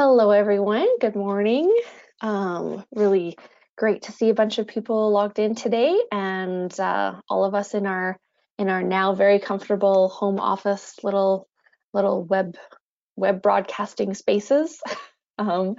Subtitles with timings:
[0.00, 0.86] Hello, everyone.
[1.00, 1.76] Good morning.
[2.20, 3.36] Um, really
[3.76, 7.74] great to see a bunch of people logged in today, and uh, all of us
[7.74, 8.16] in our
[8.60, 11.48] in our now very comfortable home office little
[11.92, 12.56] little web
[13.16, 14.80] web broadcasting spaces
[15.38, 15.74] um,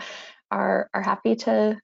[0.52, 1.80] are are happy to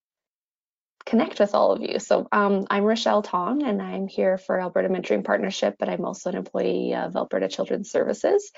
[1.06, 2.00] connect with all of you.
[2.00, 6.32] So um, I'm Rochelle Tong, and I'm here for Alberta Mentoring Partnership, but I'm also
[6.32, 8.52] an employee of Alberta Children's Services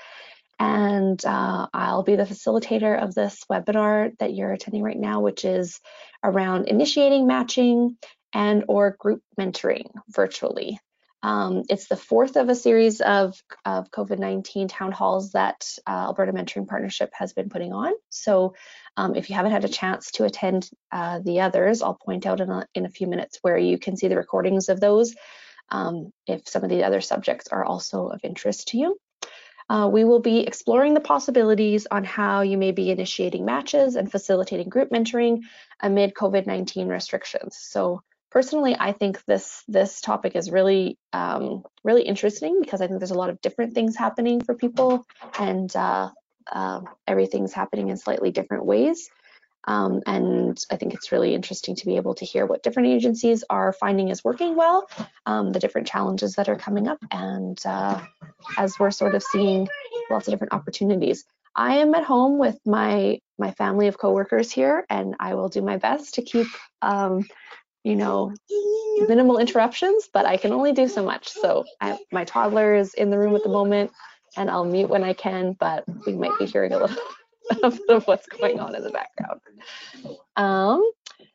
[0.58, 5.44] and uh, I'll be the facilitator of this webinar that you're attending right now, which
[5.44, 5.80] is
[6.22, 7.96] around initiating matching
[8.32, 10.78] and or group mentoring virtually.
[11.22, 16.32] Um, it's the fourth of a series of, of COVID-19 town halls that uh, Alberta
[16.32, 17.92] Mentoring Partnership has been putting on.
[18.08, 18.54] So
[18.96, 22.40] um, if you haven't had a chance to attend uh, the others, I'll point out
[22.40, 25.14] in a, in a few minutes where you can see the recordings of those
[25.70, 28.96] um, if some of the other subjects are also of interest to you.
[29.68, 34.10] Uh, we will be exploring the possibilities on how you may be initiating matches and
[34.10, 35.42] facilitating group mentoring
[35.80, 37.56] amid COVID-19 restrictions.
[37.56, 43.00] So personally, I think this this topic is really um, really interesting because I think
[43.00, 45.06] there's a lot of different things happening for people,
[45.38, 46.10] and uh,
[46.50, 49.10] uh, everything's happening in slightly different ways.
[49.68, 53.44] Um, and I think it's really interesting to be able to hear what different agencies
[53.50, 54.88] are finding is working well,
[55.26, 58.00] um, the different challenges that are coming up, and uh,
[58.56, 59.68] as we're sort of seeing
[60.10, 61.26] lots of different opportunities.
[61.54, 65.60] I am at home with my my family of coworkers here, and I will do
[65.60, 66.46] my best to keep,
[66.80, 67.26] um,
[67.84, 68.32] you know,
[69.06, 70.08] minimal interruptions.
[70.10, 71.28] But I can only do so much.
[71.28, 73.92] So I, my toddler is in the room at the moment,
[74.34, 75.52] and I'll mute when I can.
[75.52, 76.96] But we might be hearing a little
[77.88, 79.40] of, what's going on in the background.
[80.36, 80.90] Um,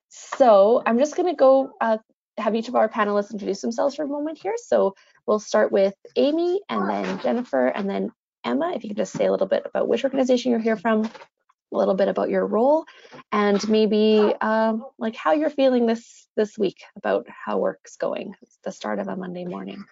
[0.09, 1.97] so I'm just going to go uh,
[2.37, 4.55] have each of our panelists introduce themselves for a moment here.
[4.57, 8.11] So we'll start with Amy and then Jennifer and then
[8.43, 8.73] Emma.
[8.75, 11.77] If you could just say a little bit about which organization you're here from, a
[11.77, 12.85] little bit about your role,
[13.31, 18.35] and maybe um, like how you're feeling this this week about how work's going.
[18.41, 19.83] It's the start of a Monday morning.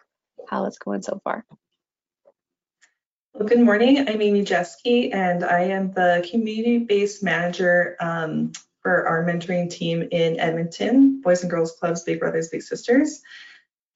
[0.47, 1.45] How it's going so far.
[3.33, 3.97] Well, good morning.
[4.09, 10.37] I'm Amy Jeske, and I am the community-based manager um, for our mentoring team in
[10.37, 13.21] Edmonton, Boys and Girls Clubs, Big Brothers, Big Sisters.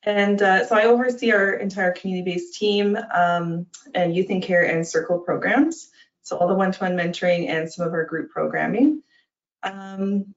[0.04, 4.88] And uh, so I oversee our entire community-based team um, and youth in care and
[4.88, 5.90] circle programs.
[6.22, 9.04] So all the one-to-one mentoring and some of our group programming.
[9.64, 10.34] Um,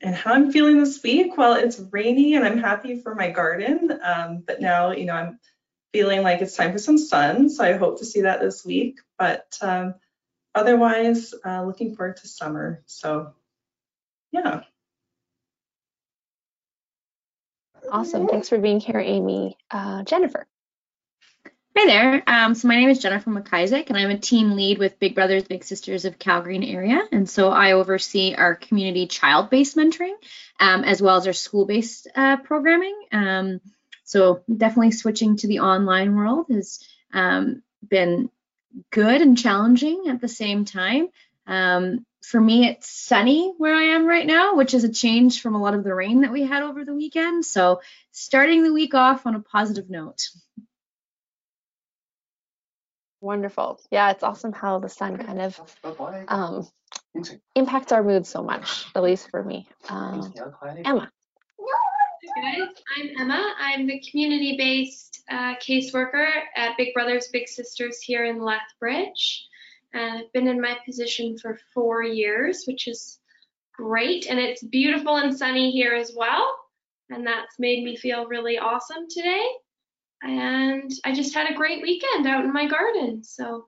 [0.00, 1.36] and how I'm feeling this week?
[1.36, 4.00] Well, it's rainy and I'm happy for my garden.
[4.02, 5.38] Um, but now, you know, I'm
[5.92, 7.48] feeling like it's time for some sun.
[7.48, 9.00] So I hope to see that this week.
[9.18, 9.94] But um,
[10.54, 12.82] otherwise, uh, looking forward to summer.
[12.86, 13.32] So
[14.32, 14.62] yeah.
[17.90, 18.28] Awesome.
[18.28, 19.56] Thanks for being here, Amy.
[19.70, 20.46] Uh, Jennifer.
[21.76, 22.22] Hi there.
[22.26, 25.44] Um, so my name is Jennifer McIsaac, and I'm a team lead with Big Brothers
[25.44, 27.00] Big Sisters of Calgary area.
[27.12, 30.14] And so I oversee our community child-based mentoring,
[30.58, 33.00] um, as well as our school-based uh, programming.
[33.12, 33.60] Um,
[34.08, 36.80] so definitely switching to the online world has
[37.12, 38.30] um, been
[38.90, 41.08] good and challenging at the same time.
[41.46, 45.54] Um, for me, it's sunny where I am right now, which is a change from
[45.54, 47.44] a lot of the rain that we had over the weekend.
[47.44, 50.30] So starting the week off on a positive note.
[53.20, 53.78] Wonderful.
[53.90, 55.60] Yeah, it's awesome how the sun kind of
[56.28, 56.66] um,
[57.54, 59.68] impacts our mood so much, at least for me.
[59.90, 60.32] Um,
[60.82, 61.10] Emma.
[62.34, 63.54] Guys, I'm Emma.
[63.58, 69.46] I'm the community-based uh, caseworker at Big Brothers Big Sisters here in Lethbridge.
[69.94, 73.18] And I've been in my position for four years, which is
[73.74, 74.26] great.
[74.26, 76.54] And it's beautiful and sunny here as well.
[77.08, 79.46] And that's made me feel really awesome today.
[80.22, 83.24] And I just had a great weekend out in my garden.
[83.24, 83.66] So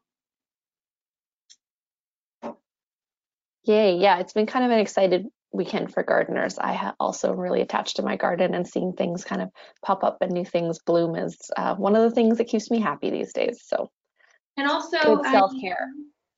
[3.64, 6.58] Yay, yeah, it's been kind of an excited weekend for gardeners.
[6.58, 9.50] I also am really attached to my garden and seeing things kind of
[9.84, 12.80] pop up and new things bloom is uh, one of the things that keeps me
[12.80, 13.62] happy these days.
[13.64, 13.90] So,
[14.56, 15.88] and also good self care.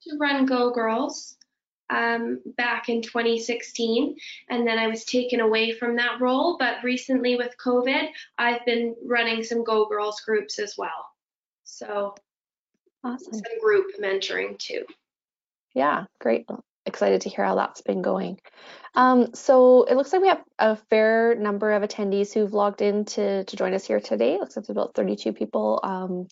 [0.05, 1.37] To run Go Girls
[1.91, 4.17] um, back in 2016,
[4.51, 6.57] and then I was taken away from that role.
[6.59, 8.09] But recently with COVID,
[8.39, 11.07] I've been running some Go Girls groups as well.
[11.65, 12.15] So,
[13.05, 13.35] awesome.
[13.35, 14.85] Some group mentoring too.
[15.75, 16.47] Yeah, great
[16.87, 18.39] excited to hear how that's been going.
[18.95, 23.05] Um, so it looks like we have a fair number of attendees who've logged in
[23.07, 24.35] to, to join us here today.
[24.35, 26.29] It looks like there's about 32 people um,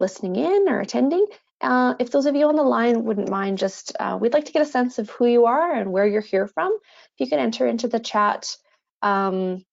[0.00, 1.26] listening in or attending.
[1.60, 4.52] Uh, if those of you on the line wouldn't mind, just uh, we'd like to
[4.52, 6.76] get a sense of who you are and where you're here from.
[7.14, 8.56] If you can enter into the chat
[9.00, 9.64] um,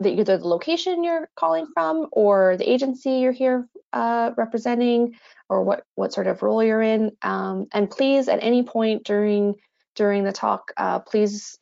[0.00, 5.14] the, either the location you're calling from or the agency you're here uh, representing
[5.48, 7.12] or what, what sort of role you're in.
[7.22, 9.54] Um, and please, at any point during
[9.94, 11.58] during the talk, uh, please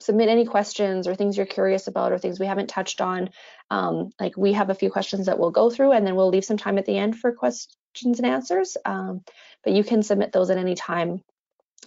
[0.00, 3.30] submit any questions or things you're curious about or things we haven't touched on.
[3.70, 6.44] Um, like we have a few questions that we'll go through and then we'll leave
[6.44, 8.76] some time at the end for questions and answers.
[8.84, 9.22] Um,
[9.64, 11.22] but you can submit those at any time.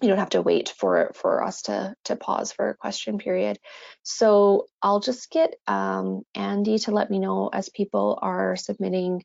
[0.01, 3.59] You don't have to wait for for us to to pause for a question period.
[4.03, 9.23] So I'll just get um, Andy to let me know as people are submitting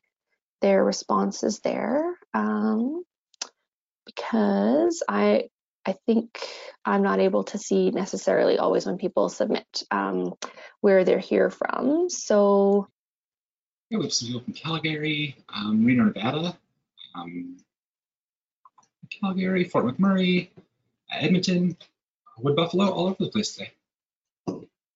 [0.61, 3.03] their responses there um,
[4.05, 5.49] because I
[5.85, 6.39] I think
[6.83, 10.33] I'm not able to see necessarily always when people submit um,
[10.81, 12.09] where they're here from.
[12.09, 12.87] So
[13.89, 16.57] yeah, we have some people from Calgary, um, Reno, Nevada,
[17.13, 17.57] um,
[19.19, 20.49] Calgary, Fort McMurray,
[21.11, 21.77] Edmonton,
[22.37, 23.71] Wood Buffalo, all over the place today.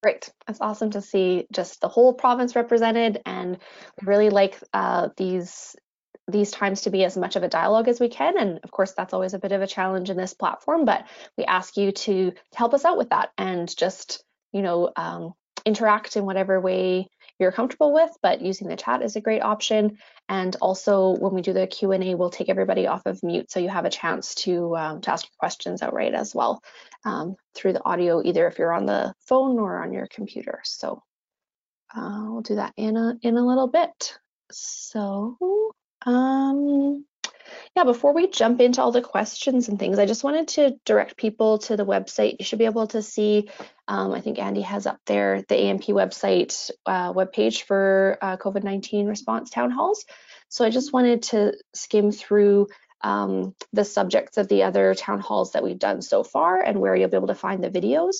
[0.01, 0.29] Great.
[0.47, 3.57] It's awesome to see just the whole province represented, and
[3.99, 5.75] we really like uh, these
[6.31, 8.37] these times to be as much of a dialogue as we can.
[8.37, 11.05] And of course, that's always a bit of a challenge in this platform, but
[11.37, 15.33] we ask you to, to help us out with that and just, you know, um,
[15.65, 17.07] interact in whatever way
[17.39, 19.97] you're comfortable with, but using the chat is a great option.
[20.27, 23.69] And also when we do the Q&A, we'll take everybody off of mute so you
[23.69, 26.61] have a chance to, um, to ask questions outright as well
[27.05, 30.59] um, through the audio, either if you're on the phone or on your computer.
[30.63, 31.01] So
[31.95, 34.19] uh, we'll do that in a, in a little bit.
[34.51, 35.37] So
[36.05, 37.05] um,
[37.75, 41.17] yeah, before we jump into all the questions and things, I just wanted to direct
[41.17, 42.37] people to the website.
[42.39, 43.49] You should be able to see,
[43.87, 49.07] um, I think Andy has up there the AMP website uh, webpage for uh, COVID-19
[49.07, 50.05] response town halls.
[50.49, 52.67] So I just wanted to skim through
[53.01, 56.95] um, the subjects of the other town halls that we've done so far and where
[56.95, 58.17] you'll be able to find the videos.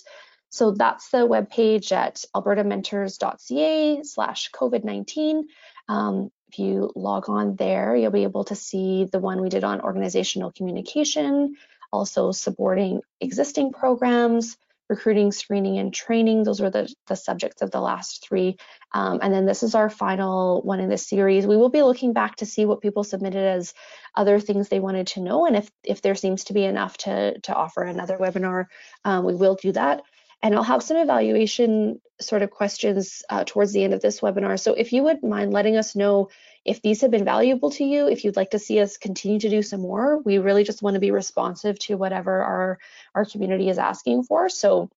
[0.50, 5.44] So that's the webpage at albertamentors.ca slash COVID-19.
[5.88, 9.63] Um, if you log on there, you'll be able to see the one we did
[9.63, 11.56] on organizational communication,
[11.92, 14.57] also supporting existing programs,
[14.90, 16.44] recruiting, screening, and training.
[16.44, 18.57] Those were the, the subjects of the last three.
[18.92, 21.46] Um, and then this is our final one in this series.
[21.46, 23.75] We will be looking back to see what people submitted as
[24.16, 25.45] other things they wanted to know.
[25.45, 28.66] And if, if there seems to be enough to, to offer another webinar,
[29.06, 30.02] um, we will do that.
[30.42, 34.60] And I'll have some evaluation sort of questions uh, towards the end of this webinar.
[34.60, 36.30] So if you would mind letting us know
[36.64, 39.50] if these have been valuable to you, if you'd like to see us continue to
[39.50, 42.80] do some more, we really just want to be responsive to whatever our,
[43.16, 44.50] our community is asking for.
[44.50, 44.90] So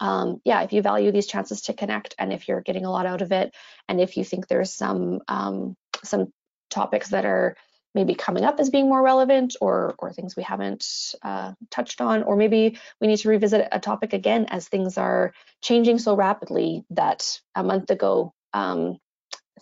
[0.00, 3.06] um, yeah, if you value these chances to connect and if you're getting a lot
[3.06, 3.54] out of it,
[3.88, 6.32] and if you think there's some um, some
[6.70, 7.56] topics that are
[7.94, 12.22] maybe coming up as being more relevant or or things we haven't uh, touched on
[12.22, 16.84] or maybe we need to revisit a topic again as things are changing so rapidly
[16.90, 18.98] that a month ago um,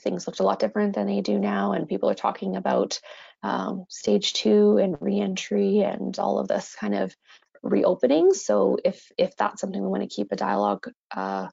[0.01, 3.01] things looked a lot different than they do now and people are talking about
[3.43, 7.15] um, stage two and reentry and all of this kind of
[7.63, 8.33] reopening.
[8.33, 11.49] So if if that's something we want to keep a dialogue uh,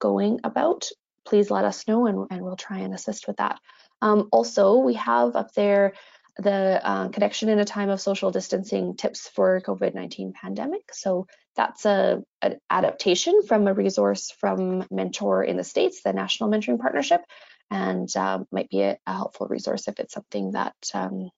[0.00, 0.88] going about
[1.24, 3.60] please let us know and, and we'll try and assist with that.
[4.00, 5.92] Um, also we have up there
[6.38, 10.92] the uh, connection in a time of social distancing tips for COVID-19 pandemic.
[10.92, 11.26] So
[11.56, 16.80] that's a, an adaptation from a resource from Mentor in the States, the National Mentoring
[16.80, 17.22] Partnership,
[17.70, 21.30] and um, might be a, a, helpful resource if it's something that um,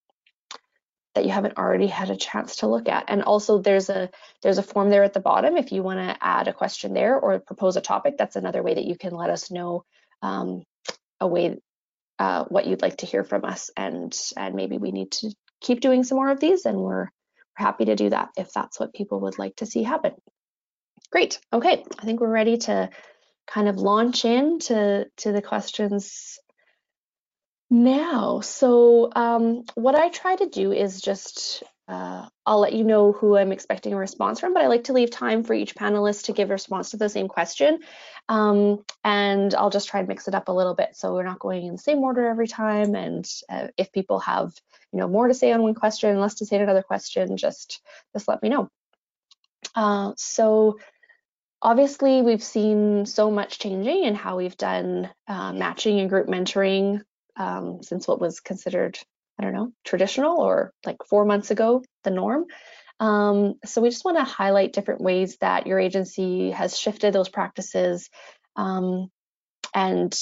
[1.14, 3.04] that you haven't already had a chance to look at.
[3.08, 4.10] And also there's a
[4.42, 7.18] there's a form there at the bottom if you want to add a question there
[7.18, 8.16] or propose a topic.
[8.18, 9.84] That's another way that you can let us know
[10.22, 10.62] um,
[11.20, 11.58] a way
[12.18, 15.80] uh, what you'd like to hear from us and and maybe we need to keep
[15.80, 17.08] doing some more of these and we're, we're
[17.56, 20.12] happy to do that if that's what people would like to see happen.
[21.10, 21.40] Great.
[21.52, 22.90] Okay, I think we're ready to
[23.46, 26.38] kind of launch into to the questions
[27.70, 28.40] now.
[28.40, 33.36] So um, what I try to do is just uh, I'll let you know who
[33.36, 36.32] I'm expecting a response from, but I like to leave time for each panelist to
[36.32, 37.80] give a response to the same question.
[38.28, 41.38] Um, and I'll just try and mix it up a little bit so we're not
[41.38, 42.94] going in the same order every time.
[42.94, 44.52] And uh, if people have,
[44.92, 47.82] you know, more to say on one question, less to say on another question, just,
[48.14, 48.70] just let me know.
[49.74, 50.78] Uh, so
[51.60, 57.02] obviously we've seen so much changing in how we've done uh, matching and group mentoring
[57.36, 58.98] um, since what was considered
[59.38, 62.46] I don't know, traditional or like four months ago, the norm.
[63.00, 67.28] Um, so we just want to highlight different ways that your agency has shifted those
[67.28, 68.08] practices
[68.56, 69.10] um,
[69.74, 70.16] and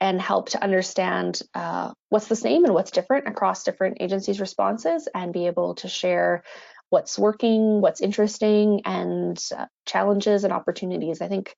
[0.00, 5.08] and help to understand uh, what's the same and what's different across different agencies' responses
[5.12, 6.44] and be able to share
[6.90, 11.20] what's working, what's interesting, and uh, challenges and opportunities.
[11.20, 11.54] I think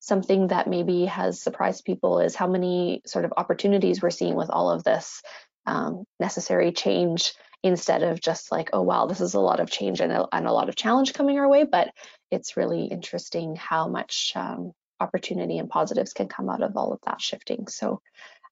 [0.00, 4.50] something that maybe has surprised people is how many sort of opportunities we're seeing with
[4.50, 5.22] all of this
[5.68, 10.00] um, necessary change instead of just like, oh, wow, this is a lot of change
[10.00, 11.64] and a, and a lot of challenge coming our way.
[11.64, 11.92] But
[12.30, 17.00] it's really interesting how much um, opportunity and positives can come out of all of
[17.04, 17.68] that shifting.
[17.68, 18.00] So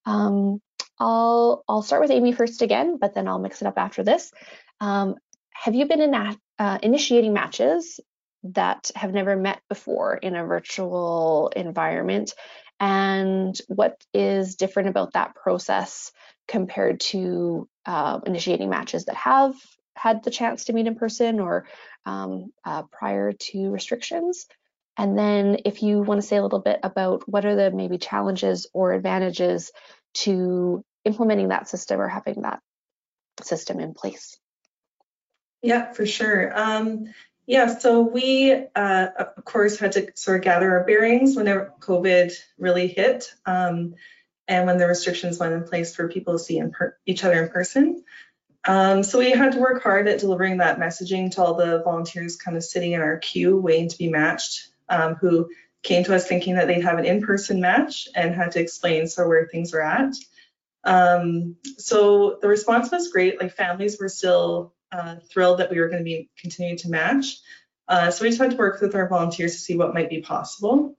[0.04, 0.60] um,
[0.98, 4.30] I'll I'll start with Amy first again, but then I'll mix it up after this.
[4.80, 5.16] Um,
[5.52, 7.98] have you been in uh, initiating matches
[8.42, 12.34] that have never met before in a virtual environment?
[12.78, 16.12] And what is different about that process
[16.48, 19.54] compared to uh, initiating matches that have
[19.94, 21.66] had the chance to meet in person or
[22.04, 24.46] um, uh, prior to restrictions?
[24.96, 27.98] And then if you want to say a little bit about what are the maybe
[27.98, 29.72] challenges or advantages
[30.14, 32.60] to implementing that system or having that
[33.42, 34.38] system in place.
[35.62, 36.52] Yeah, for sure.
[36.58, 37.12] Um,
[37.46, 42.32] yeah, so we, uh, of course, had to sort of gather our bearings whenever COVID
[42.58, 43.94] really hit um,
[44.48, 46.62] and when the restrictions went in place for people to see
[47.04, 48.04] each other in person.
[48.66, 52.36] Um, so we had to work hard at delivering that messaging to all the volunteers
[52.36, 55.48] kind of sitting in our queue waiting to be matched um, who
[55.82, 59.26] came to us thinking that they'd have an in-person match and had to explain sort
[59.26, 60.14] of where things were at.
[60.82, 63.40] Um, so the response was great.
[63.40, 67.38] Like families were still uh, thrilled that we were going to be continuing to match.
[67.88, 70.22] Uh, so we just had to work with our volunteers to see what might be
[70.22, 70.96] possible.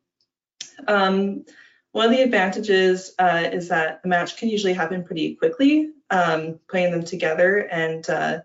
[0.88, 1.46] Um,
[1.98, 6.60] one of the advantages uh, is that the match can usually happen pretty quickly, um,
[6.70, 8.40] putting them together, and uh,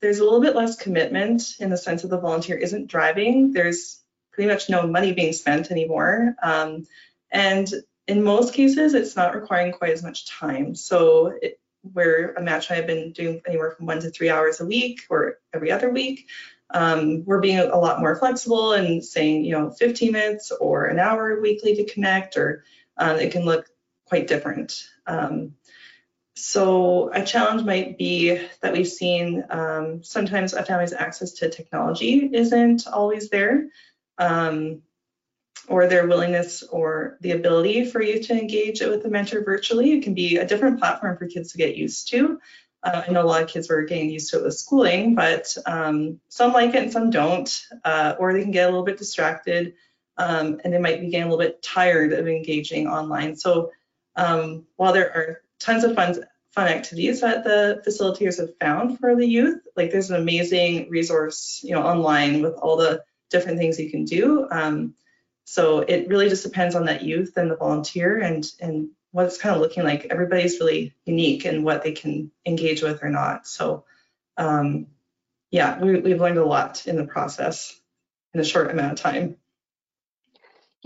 [0.00, 3.52] there's a little bit less commitment in the sense that the volunteer isn't driving.
[3.52, 6.34] There's pretty much no money being spent anymore.
[6.42, 6.88] Um,
[7.30, 7.72] and
[8.08, 10.74] in most cases, it's not requiring quite as much time.
[10.74, 11.60] So it,
[11.92, 15.38] where a match I've been doing anywhere from one to three hours a week or
[15.54, 16.26] every other week,
[16.70, 20.98] um, we're being a lot more flexible and saying, you know, 15 minutes or an
[20.98, 22.64] hour weekly to connect, or
[22.96, 23.68] um, it can look
[24.06, 24.88] quite different.
[25.06, 25.54] Um,
[26.36, 32.30] so a challenge might be that we've seen um, sometimes a family's access to technology
[32.32, 33.68] isn't always there
[34.18, 34.82] um,
[35.66, 39.92] or their willingness or the ability for you to engage with a mentor virtually.
[39.92, 42.38] It can be a different platform for kids to get used to.
[42.82, 45.56] Uh, I know a lot of kids were getting used to it with schooling, but
[45.64, 47.50] um, some like it and some don't,
[47.82, 49.74] uh, or they can get a little bit distracted
[50.18, 53.36] um, and they might be getting a little bit tired of engaging online.
[53.36, 53.72] So
[54.16, 59.14] um, while there are tons of fun, fun activities that the facilitators have found for
[59.14, 63.78] the youth, like there's an amazing resource, you know, online with all the different things
[63.78, 64.48] you can do.
[64.50, 64.94] Um,
[65.44, 69.38] so it really just depends on that youth and the volunteer and and what it's
[69.38, 70.06] kind of looking like.
[70.10, 73.46] Everybody's really unique in what they can engage with or not.
[73.46, 73.84] So
[74.36, 74.88] um,
[75.50, 77.78] yeah, we, we've learned a lot in the process
[78.34, 79.36] in a short amount of time.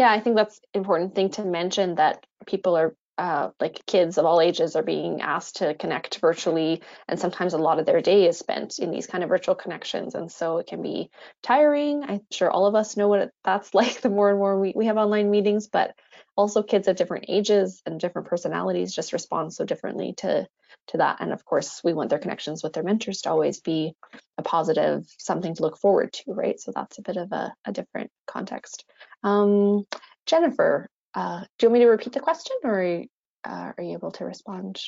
[0.00, 4.25] Yeah, I think that's important thing to mention that people are uh, like kids of
[4.25, 8.26] all ages are being asked to connect virtually and sometimes a lot of their day
[8.26, 11.11] is spent in these kind of virtual connections and so it can be
[11.42, 12.02] tiring.
[12.02, 14.87] I'm sure all of us know what that's like the more and more we, we
[14.87, 15.95] have online meetings but
[16.40, 20.47] also kids of different ages and different personalities just respond so differently to
[20.88, 23.94] to that and of course we want their connections with their mentors to always be
[24.38, 27.73] a positive something to look forward to right so that's a bit of a, a
[27.73, 28.85] different context
[29.23, 29.85] um,
[30.26, 33.04] jennifer uh, do you want me to repeat the question or
[33.44, 34.80] uh, are you able to respond?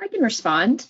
[0.00, 0.86] I can respond.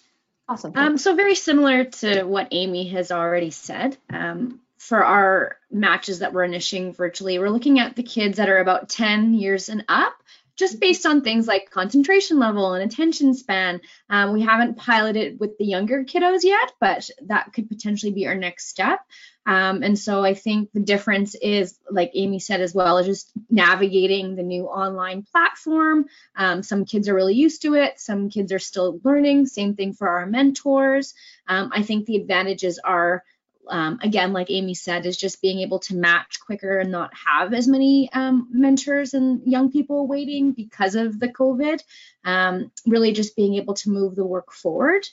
[0.48, 0.72] Awesome.
[0.76, 3.96] Um, so very similar to what Amy has already said.
[4.12, 8.58] Um, for our matches that we're initiating virtually, we're looking at the kids that are
[8.58, 10.14] about 10 years and up
[10.56, 13.80] just based on things like concentration level and attention span.
[14.08, 18.34] Um, we haven't piloted with the younger kiddos yet, but that could potentially be our
[18.34, 19.00] next step.
[19.44, 23.32] Um, and so I think the difference is, like Amy said as well, is just
[23.50, 26.06] navigating the new online platform.
[26.34, 29.46] Um, some kids are really used to it, some kids are still learning.
[29.46, 31.14] Same thing for our mentors.
[31.46, 33.22] Um, I think the advantages are
[33.68, 37.52] um, again, like Amy said, is just being able to match quicker and not have
[37.52, 41.80] as many um, mentors and young people waiting because of the COVID.
[42.24, 45.06] Um, really, just being able to move the work forward.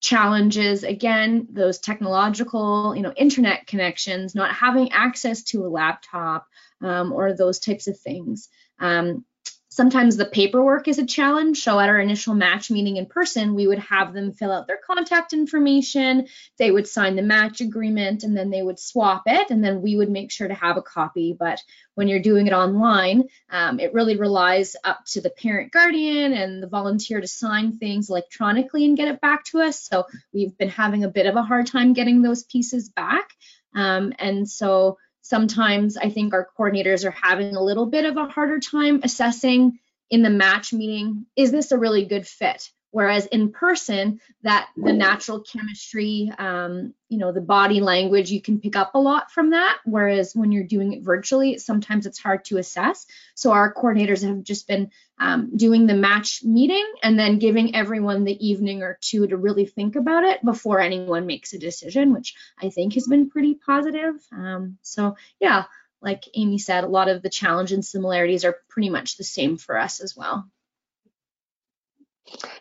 [0.00, 6.46] Challenges again, those technological, you know, internet connections, not having access to a laptop
[6.82, 8.48] um, or those types of things.
[8.78, 9.24] Um,
[9.74, 11.64] Sometimes the paperwork is a challenge.
[11.64, 14.78] So at our initial match meeting in person, we would have them fill out their
[14.86, 16.28] contact information,
[16.58, 19.96] they would sign the match agreement, and then they would swap it, and then we
[19.96, 21.34] would make sure to have a copy.
[21.36, 21.60] But
[21.96, 26.62] when you're doing it online, um, it really relies up to the parent guardian and
[26.62, 29.82] the volunteer to sign things electronically and get it back to us.
[29.82, 33.28] So we've been having a bit of a hard time getting those pieces back.
[33.74, 38.26] Um, and so sometimes I think our coordinators are having a little bit of a
[38.26, 39.78] harder time assessing
[40.10, 42.70] in the match meeting, is this a really good fit?
[42.94, 48.60] Whereas in person, that the natural chemistry, um, you know, the body language, you can
[48.60, 49.78] pick up a lot from that.
[49.84, 53.06] Whereas when you're doing it virtually, sometimes it's hard to assess.
[53.34, 58.22] So our coordinators have just been um, doing the match meeting and then giving everyone
[58.22, 62.36] the evening or two to really think about it before anyone makes a decision, which
[62.62, 64.14] I think has been pretty positive.
[64.30, 65.64] Um, so yeah,
[66.00, 69.56] like Amy said, a lot of the challenge and similarities are pretty much the same
[69.56, 70.48] for us as well.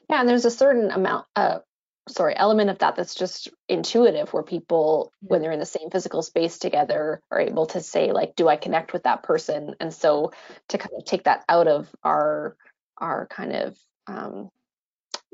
[0.09, 1.59] Yeah, and there's a certain amount, uh,
[2.09, 6.21] sorry, element of that that's just intuitive, where people, when they're in the same physical
[6.21, 10.31] space together, are able to say like, "Do I connect with that person?" And so
[10.69, 12.55] to kind of take that out of our
[12.97, 13.77] our kind of
[14.07, 14.49] um,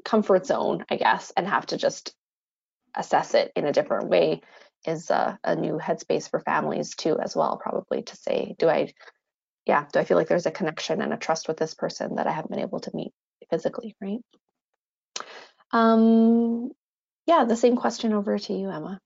[0.06, 2.16] comfort zone, I guess, and have to just
[2.96, 4.42] assess it in a different way
[4.86, 7.58] is a, a new headspace for families too, as well.
[7.62, 8.94] Probably to say, "Do I?"
[9.66, 12.28] Yeah, do I feel like there's a connection and a trust with this person that
[12.28, 13.14] I haven't been able to meet
[13.50, 14.20] physically, right?
[15.72, 16.72] Um,
[17.26, 19.00] yeah, the same question over to you, Emma.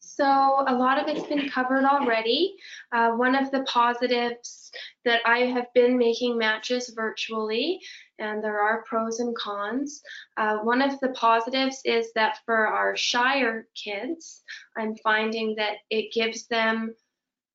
[0.00, 2.56] So a lot of it's been covered already.
[2.92, 4.70] Uh, one of the positives
[5.06, 7.80] that I have been making matches virtually,
[8.18, 10.02] and there are pros and cons.
[10.36, 14.42] Uh, one of the positives is that for our shyer kids,
[14.76, 16.94] I'm finding that it gives them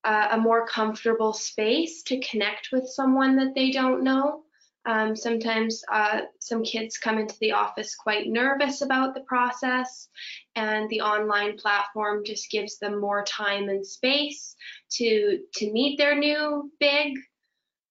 [0.04, 4.42] uh, a more comfortable space to connect with someone that they don't know.
[4.88, 10.08] Um, sometimes uh, some kids come into the office quite nervous about the process,
[10.56, 14.56] and the online platform just gives them more time and space
[14.92, 17.18] to to meet their new big.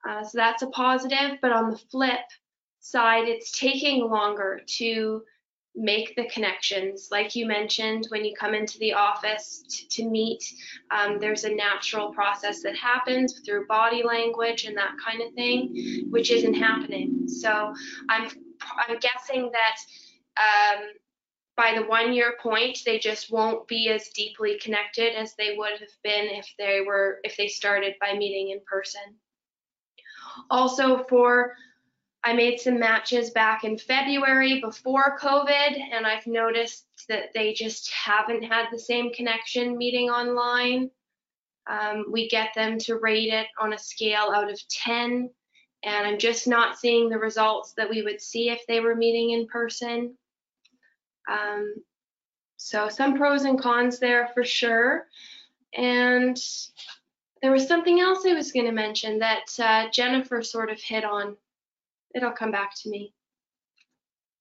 [0.10, 1.38] Uh, so that's a positive.
[1.40, 2.26] But on the flip
[2.80, 5.22] side, it's taking longer to
[5.78, 7.10] make the connections.
[7.12, 10.44] Like you mentioned, when you come into the office to, meet,
[10.92, 16.08] um, there's a natural process that happens through body language and that kind of thing,
[16.10, 17.28] which isn't happening.
[17.28, 17.74] So
[18.10, 18.30] I'm
[18.88, 19.78] I'm guessing that
[20.38, 20.84] um,
[21.56, 25.80] by the one year point, they just won't be as deeply connected as they would
[25.80, 29.02] have been if they were if they started by meeting in person.
[30.50, 31.54] Also for
[32.28, 37.90] I made some matches back in February before COVID, and I've noticed that they just
[37.90, 40.92] haven't had the same connection meeting online.
[41.68, 45.30] Um, we get them to rate it on a scale out of 10,
[45.84, 49.30] and I'm just not seeing the results that we would see if they were meeting
[49.30, 50.18] in person.
[51.32, 51.76] Um,
[52.58, 55.06] so some pros and cons there for sure.
[55.74, 56.38] And
[57.42, 61.06] there was something else I was going to mention that uh, Jennifer sort of hit
[61.06, 61.38] on
[62.16, 63.14] it'll come back to me.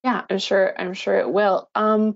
[0.05, 0.72] Yeah, I'm sure.
[0.79, 1.68] I'm sure it will.
[1.74, 2.14] Um,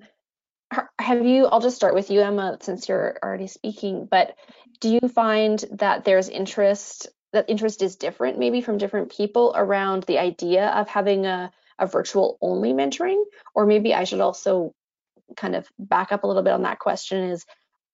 [0.99, 1.47] have you?
[1.47, 4.07] I'll just start with you, Emma, since you're already speaking.
[4.09, 4.37] But
[4.81, 7.09] do you find that there's interest?
[7.33, 11.87] That interest is different, maybe from different people around the idea of having a, a
[11.87, 13.23] virtual only mentoring,
[13.55, 14.75] or maybe I should also
[15.37, 17.31] kind of back up a little bit on that question.
[17.31, 17.45] Is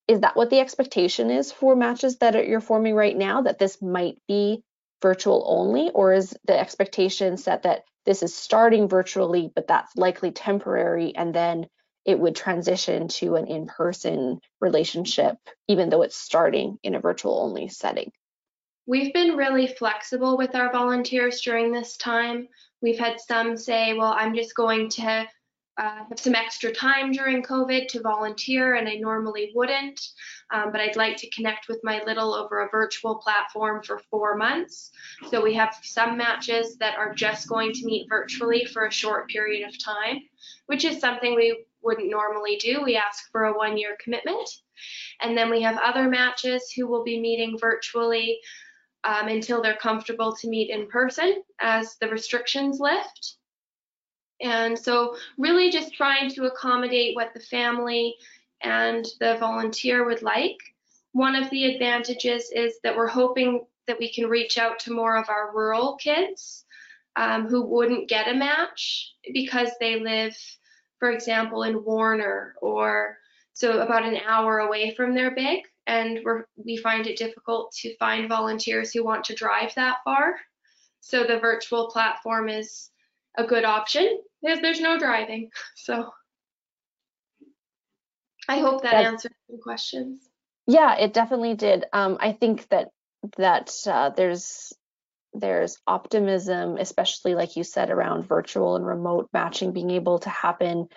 [0.07, 3.41] is that what the expectation is for matches that you're forming right now?
[3.41, 4.63] That this might be
[5.01, 10.31] virtual only, or is the expectation set that this is starting virtually, but that's likely
[10.31, 11.67] temporary, and then
[12.05, 15.35] it would transition to an in person relationship,
[15.67, 18.11] even though it's starting in a virtual only setting?
[18.85, 22.47] We've been really flexible with our volunteers during this time.
[22.81, 25.27] We've had some say, well, I'm just going to
[25.77, 29.99] uh, have some extra time during COVID to volunteer, and I normally wouldn't,
[30.51, 34.35] um, but I'd like to connect with my little over a virtual platform for four
[34.35, 34.91] months.
[35.29, 39.29] So we have some matches that are just going to meet virtually for a short
[39.29, 40.21] period of time,
[40.65, 42.81] which is something we wouldn't normally do.
[42.83, 44.49] We ask for a one year commitment.
[45.21, 48.39] And then we have other matches who will be meeting virtually
[49.03, 53.36] um, until they're comfortable to meet in person as the restrictions lift.
[54.41, 58.15] And so really just trying to accommodate what the family
[58.61, 60.57] and the volunteer would like.
[61.11, 65.17] One of the advantages is that we're hoping that we can reach out to more
[65.17, 66.65] of our rural kids
[67.15, 70.35] um, who wouldn't get a match because they live,
[70.99, 73.17] for example, in Warner or
[73.53, 75.63] so about an hour away from their big.
[75.87, 76.19] And
[76.57, 80.35] we find it difficult to find volunteers who want to drive that far.
[80.99, 82.91] So the virtual platform is
[83.37, 85.49] a good option because there's no driving.
[85.75, 86.11] So
[88.49, 90.29] I hope that, answered the questions.
[90.65, 91.85] Yeah, it definitely did.
[91.93, 92.89] Um, I think that
[93.37, 94.73] that uh, there's
[95.33, 100.87] there's optimism, especially like you said, around virtual and remote matching being able to happen.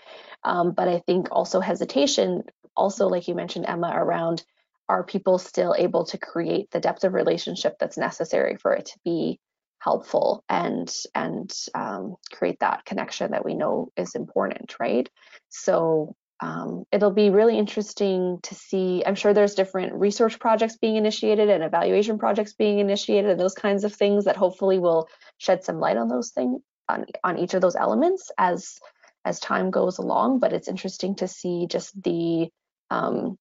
[0.44, 2.44] Um, but I think also hesitation,
[2.76, 4.42] also like you mentioned, Emma, around
[4.88, 8.98] are people still able to create the depth of relationship that's necessary for it to
[9.04, 9.38] be
[9.80, 15.08] helpful and and um, create that connection that we know is important, right?
[15.48, 19.02] So um, it'll be really interesting to see.
[19.04, 23.54] I'm sure there's different research projects being initiated and evaluation projects being initiated and those
[23.54, 27.54] kinds of things that hopefully will shed some light on those things on, on each
[27.54, 28.78] of those elements as
[29.24, 30.38] as time goes along.
[30.38, 32.48] But it's interesting to see just the
[32.90, 33.38] um,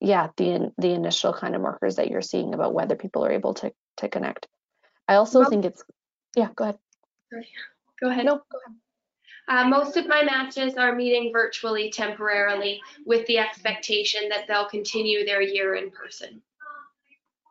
[0.00, 3.54] yeah the the initial kind of markers that you're seeing about whether people are able
[3.54, 4.46] to to connect.
[5.08, 5.82] I also Well- think it's
[6.34, 6.50] yeah.
[6.54, 6.78] Go ahead.
[7.30, 7.48] Sorry.
[8.00, 8.26] Go ahead.
[8.26, 8.76] No, go ahead.
[9.48, 15.24] Uh, most of my matches are meeting virtually temporarily with the expectation that they'll continue
[15.24, 16.42] their year in person.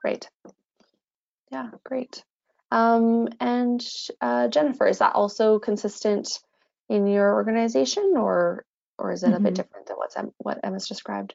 [0.02, 0.30] Great.
[1.52, 2.24] Yeah, great.
[2.72, 3.82] Um, and
[4.20, 6.42] uh, Jennifer, is that also consistent
[6.90, 8.66] in your organization, or
[9.00, 9.56] or is it a bit Mhm.
[9.56, 11.34] different than what's what Emma's described?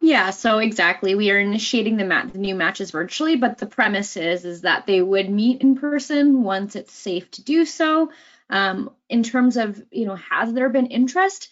[0.00, 1.14] Yeah, so exactly.
[1.14, 4.86] We are initiating the, mat- the new matches virtually, but the premise is is that
[4.86, 8.10] they would meet in person once it's safe to do so.
[8.48, 11.50] Um, in terms of, you know, has there been interest?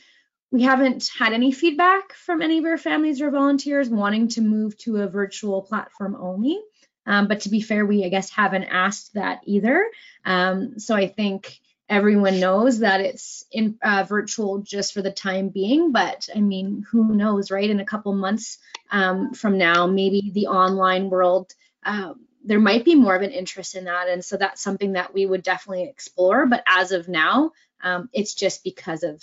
[0.50, 4.78] We haven't had any feedback from any of our families or volunteers wanting to move
[4.78, 6.58] to a virtual platform only.
[7.06, 9.90] Um, but to be fair, we I guess haven't asked that either.
[10.24, 15.48] Um, so I think everyone knows that it's in uh, virtual just for the time
[15.48, 15.92] being.
[15.92, 17.68] But I mean, who knows, right?
[17.68, 18.58] In a couple months
[18.90, 21.54] um, from now, maybe the online world.
[21.84, 25.12] Um, there might be more of an interest in that, and so that's something that
[25.12, 26.46] we would definitely explore.
[26.46, 29.14] But as of now, um, it's just because of,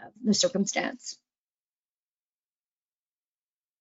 [0.00, 1.18] of the circumstance.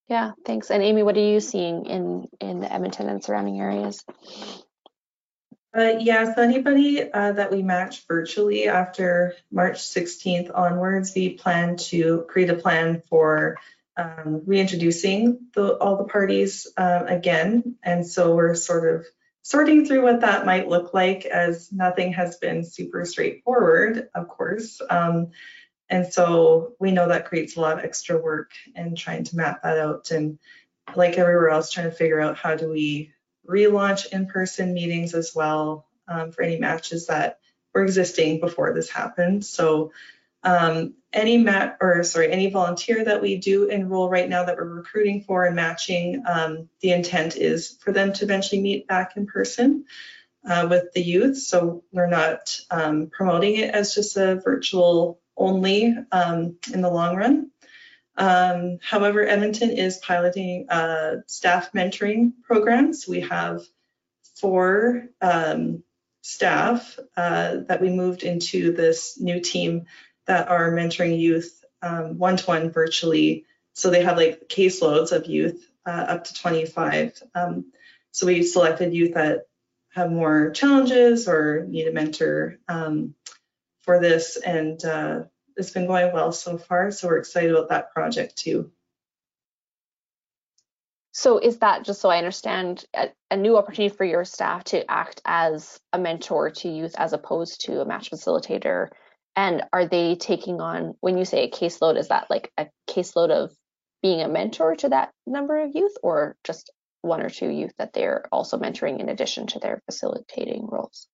[0.08, 0.72] Yeah, thanks.
[0.72, 4.04] And Amy, what are you seeing in in the Edmonton and surrounding areas?
[5.74, 11.78] Uh, yeah, so anybody uh, that we match virtually after March 16th onwards, we plan
[11.78, 13.58] to create a plan for
[13.96, 17.76] um, reintroducing the, all the parties uh, again.
[17.84, 19.06] And so we're sort of
[19.44, 24.82] sorting through what that might look like as nothing has been super straightforward, of course.
[24.90, 25.32] Um,
[25.90, 29.64] and so we know that creates a lot of extra work and trying to map
[29.64, 30.38] that out and
[30.96, 33.12] like everywhere else, trying to figure out how do we
[33.52, 37.40] relaunch in-person meetings as well um, for any matches that
[37.74, 39.46] were existing before this happened.
[39.46, 39.92] So
[40.44, 44.66] um, any mat or sorry, any volunteer that we do enroll right now that we're
[44.66, 49.28] recruiting for and matching, um, the intent is for them to eventually meet back in
[49.28, 49.86] person
[50.50, 51.38] uh, with the youth.
[51.38, 57.16] So we're not um, promoting it as just a virtual only um, in the long
[57.16, 57.51] run.
[58.22, 63.08] Um, however, Edmonton is piloting a staff mentoring programs.
[63.08, 63.64] We have
[64.36, 65.82] four um,
[66.22, 69.88] staff uh, that we moved into this new team
[70.28, 73.46] that are mentoring youth um, one-to-one virtually.
[73.74, 77.24] So they have like caseloads of youth uh, up to 25.
[77.34, 77.72] Um,
[78.12, 79.48] so we selected youth that
[79.96, 83.16] have more challenges or need a mentor um,
[83.82, 84.38] for this.
[84.38, 85.24] And uh,
[85.58, 86.92] it's been going well so far.
[86.92, 88.72] So we're excited about that project too.
[91.14, 94.90] So is that just so I understand a, a new opportunity for your staff to
[94.90, 98.90] act as a mentor to youth as opposed to a match facilitator?
[99.36, 103.30] And are they taking on when you say a caseload, is that like a caseload
[103.30, 103.52] of
[104.02, 107.94] being a mentor to that number of youth or just one or two youth that
[107.94, 111.08] they're also mentoring in addition to their facilitating roles?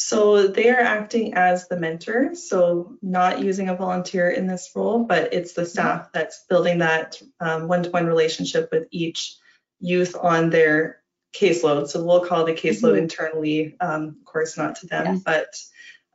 [0.00, 5.02] So they are acting as the mentor, so not using a volunteer in this role,
[5.02, 9.34] but it's the staff that's building that um, one-to-one relationship with each
[9.80, 11.00] youth on their
[11.34, 11.88] caseload.
[11.88, 12.98] So we'll call the caseload Mhm.
[12.98, 15.22] internally, um, of course, not to them, Yes.
[15.24, 15.56] but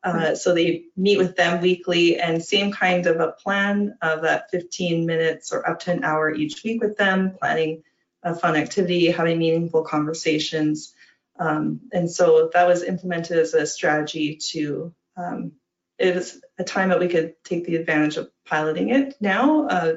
[0.05, 4.49] uh, so they meet with them weekly and same kind of a plan of that
[4.49, 7.83] 15 minutes or up to an hour each week with them, planning
[8.23, 10.93] a fun activity, having meaningful conversations.
[11.39, 15.53] Um, and so that was implemented as a strategy to, um,
[15.97, 19.93] it was a time that we could take the advantage of piloting it now uh,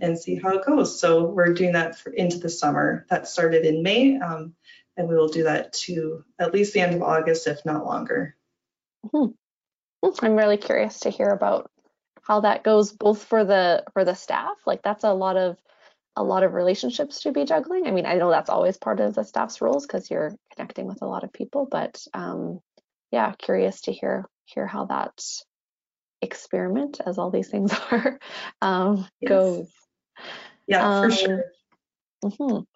[0.00, 1.00] and see how it goes.
[1.00, 3.06] So we're doing that for, into the summer.
[3.10, 4.54] That started in May, um,
[4.96, 8.36] and we will do that to at least the end of August, if not longer.
[10.22, 11.70] I'm really curious to hear about
[12.22, 14.56] how that goes both for the for the staff.
[14.66, 15.58] Like that's a lot of
[16.16, 17.86] a lot of relationships to be juggling.
[17.86, 21.02] I mean, I know that's always part of the staff's roles because you're connecting with
[21.02, 22.60] a lot of people, but um,
[23.10, 25.22] yeah, curious to hear hear how that
[26.22, 28.18] experiment, as all these things are,
[28.62, 29.30] um, Yes.
[29.30, 29.72] goes.
[30.66, 31.44] Yeah, for Um, sure.
[32.24, 32.66] Mhm.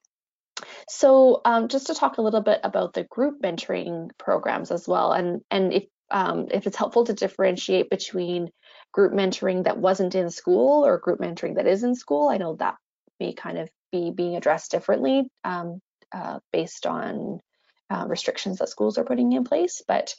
[0.89, 5.13] So um, just to talk a little bit about the group mentoring programs as well,
[5.13, 8.51] and and if um, if it's helpful to differentiate between
[8.93, 12.57] group mentoring that wasn't in school or group mentoring that is in school, I know
[12.57, 12.75] that
[13.21, 15.81] may kind of be being addressed differently um,
[16.13, 17.41] uh, based on
[17.91, 19.83] uh, restrictions that schools are putting in place.
[19.87, 20.15] But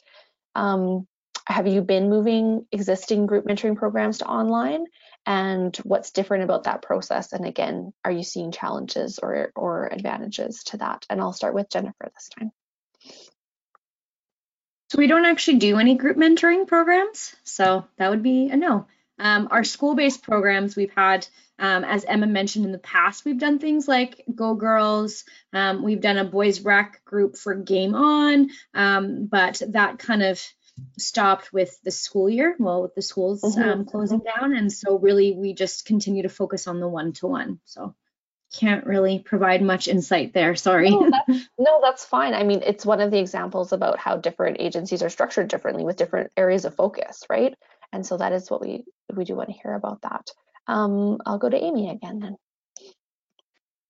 [0.54, 1.06] um,
[1.46, 4.84] have you been moving existing group mentoring programs to online?
[5.24, 7.32] And what's different about that process?
[7.32, 11.06] And again, are you seeing challenges or, or advantages to that?
[11.08, 12.52] And I'll start with Jennifer this time.
[14.90, 18.86] So we don't actually do any group mentoring programs, so that would be a no.
[19.18, 21.26] Um, our school-based programs we've had,
[21.62, 25.24] um, as Emma mentioned in the past, we've done things like Go Girls.
[25.52, 30.42] Um, we've done a boys rec group for Game On, um, but that kind of
[30.98, 32.56] stopped with the school year.
[32.58, 33.86] Well, with the schools Mhm.
[33.86, 37.60] closing down, and so really we just continue to focus on the one-to-one.
[37.64, 37.94] So
[38.52, 40.56] can't really provide much insight there.
[40.56, 40.90] Sorry.
[40.90, 42.34] No, that's, no, that's fine.
[42.34, 45.96] I mean, it's one of the examples about how different agencies are structured differently with
[45.96, 47.54] different areas of focus, right?
[47.92, 50.28] And so that is what we we do want to hear about that.
[50.72, 52.36] Um, I'll go to Amy again then.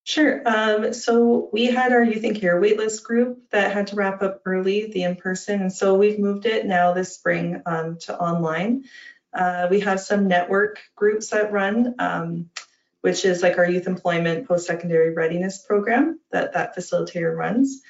[0.04, 0.42] Sure.
[0.44, 4.40] Um, so we had our Youth and Care waitlist group that had to wrap up
[4.44, 8.84] early, the in-person, and so we've moved it now this spring um, to online.
[9.32, 12.50] Uh, we have some network groups that run, um,
[13.02, 17.80] which is like our youth employment post-secondary readiness program that that facilitator runs.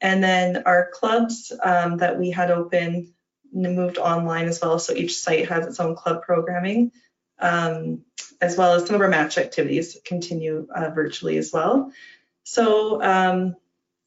[0.00, 3.12] And then our clubs um, that we had open
[3.52, 4.78] moved online as well.
[4.78, 6.92] So each site has its own club programming,
[7.40, 8.02] um,
[8.40, 11.92] as well as some of our match activities continue uh, virtually as well.
[12.44, 13.56] So um,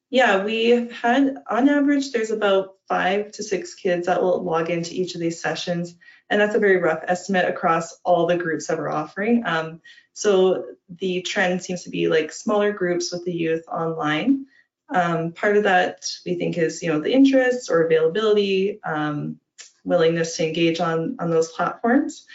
[0.09, 4.93] yeah, we had on average, there's about five to six kids that will log into
[4.93, 5.95] each of these sessions.
[6.29, 9.43] And that's a very rough estimate across all the groups that we're offering.
[9.45, 9.81] Um,
[10.13, 10.65] so
[10.99, 14.45] the trend seems to be like smaller groups with the youth online.
[14.89, 19.39] Um, part of that we think is, you know, the interests or availability, um,
[19.85, 22.25] willingness to engage on, on those platforms.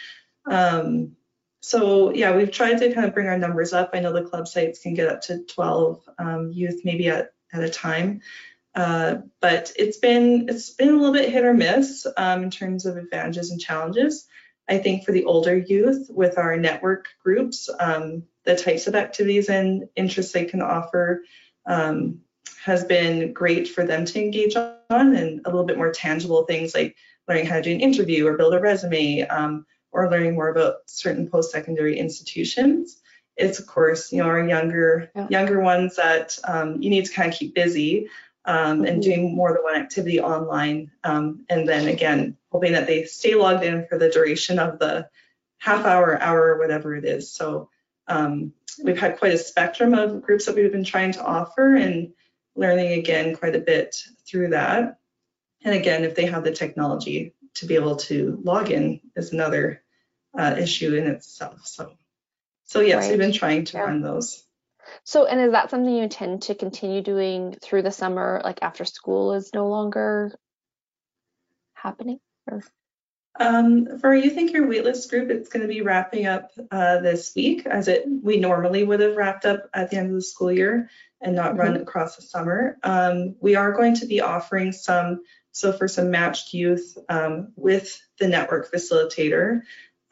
[0.49, 1.15] Um,
[1.59, 3.91] so yeah, we've tried to kind of bring our numbers up.
[3.93, 7.63] I know the club sites can get up to 12 um, youth maybe at, at
[7.63, 8.21] a time.
[8.75, 12.85] Uh, but it's been it's been a little bit hit or miss um, in terms
[12.85, 14.27] of advantages and challenges.
[14.69, 19.49] I think for the older youth with our network groups, um, the types of activities
[19.49, 21.23] and interests they can offer
[21.65, 22.19] um,
[22.63, 26.75] has been great for them to engage on and a little bit more tangible things
[26.75, 26.95] like
[27.27, 29.65] learning how to do an interview or build a resume um,
[29.97, 33.01] or learning more about certain post-secondary institutions.
[33.35, 35.27] It's of course, you know, our younger Yeah.
[35.29, 38.09] younger ones that um, you need to kind of keep busy
[38.45, 39.03] um, and Mhm.
[39.03, 40.91] doing more than one activity online.
[41.03, 45.09] Um, and then again, hoping that they stay logged in for the duration of the
[45.57, 47.31] half hour, hour, whatever it is.
[47.31, 47.69] So
[48.07, 52.13] um, we've had quite a spectrum of groups that we've been trying to offer and
[52.55, 54.99] learning again quite a bit through that.
[55.65, 59.83] And again, if they have the technology to be able to log in is another
[60.37, 61.65] uh, issue in itself.
[61.65, 61.91] So,
[62.65, 63.83] so yes, we've been trying to Yeah.
[63.83, 64.43] run those.
[65.03, 68.85] So, and is that something you intend to continue doing through the summer, like after
[68.85, 70.33] school is no longer
[71.73, 72.19] happening?
[72.49, 72.63] Or
[73.39, 77.01] Um, for our Youth and Care waitlist group, it's going to be wrapping up uh,
[77.01, 80.21] this week as it we normally would have wrapped up at the end of the
[80.21, 80.89] school year
[81.21, 82.77] and not run across the summer.
[82.83, 85.21] Um, we are going to be offering some,
[85.51, 89.61] so for some matched youth um, with the network facilitator,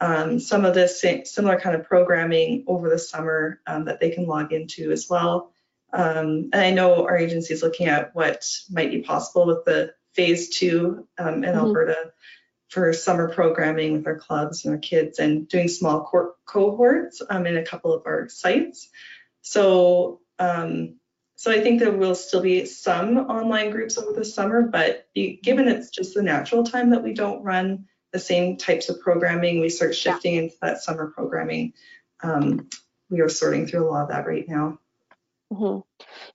[0.00, 4.26] um, some of this similar kind of programming over the summer um, that they can
[4.26, 5.52] log into as well.
[5.92, 9.94] Um, and I know our agency is looking at what might be possible with the
[10.14, 11.56] phase two um, in Mhm.
[11.56, 12.12] Alberta
[12.68, 17.46] for summer programming with our clubs and our kids and doing small cor- cohorts um,
[17.46, 18.88] in a couple of our sites.
[19.42, 20.96] So, um,
[21.36, 25.68] so I think there will still be some online groups over the summer, but given
[25.68, 29.68] it's just the natural time that we don't run the same types of programming, we
[29.68, 31.72] start shifting into that summer programming.
[32.22, 32.68] Um,
[33.10, 34.78] we are sorting through a lot of that right now.
[35.52, 35.84] Mhm.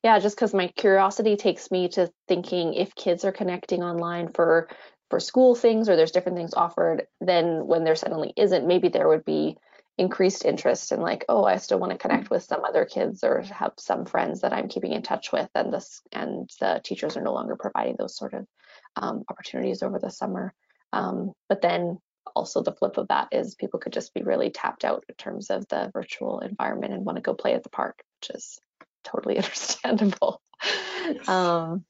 [0.03, 4.69] Yeah, just because my curiosity takes me to thinking if kids are connecting online for
[5.09, 9.09] for school things or there's different things offered, then when there suddenly isn't, maybe there
[9.09, 9.57] would be
[9.97, 13.41] increased interest in like, oh, I still want to connect with some other kids or
[13.41, 17.21] have some friends that I'm keeping in touch with, and this and the teachers are
[17.21, 18.47] no longer providing those sort of
[18.95, 20.53] um, opportunities over the summer.
[20.93, 21.99] Um, but then
[22.35, 25.49] also the flip of that is people could just be really tapped out in terms
[25.49, 28.59] of the virtual environment and want to go play at the park, which is
[29.03, 30.41] totally understandable.
[31.27, 31.85] Um,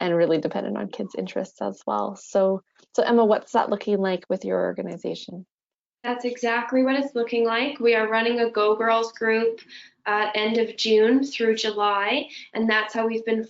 [0.00, 2.16] and really dependent on kids' interests as well.
[2.16, 2.62] So,
[2.94, 5.46] so Emma, what's that looking like with your organization?
[6.02, 7.80] That's exactly what it's looking like.
[7.80, 9.60] We are running a Go Girls group
[10.06, 13.46] uh, end of June through July, and that's how we've been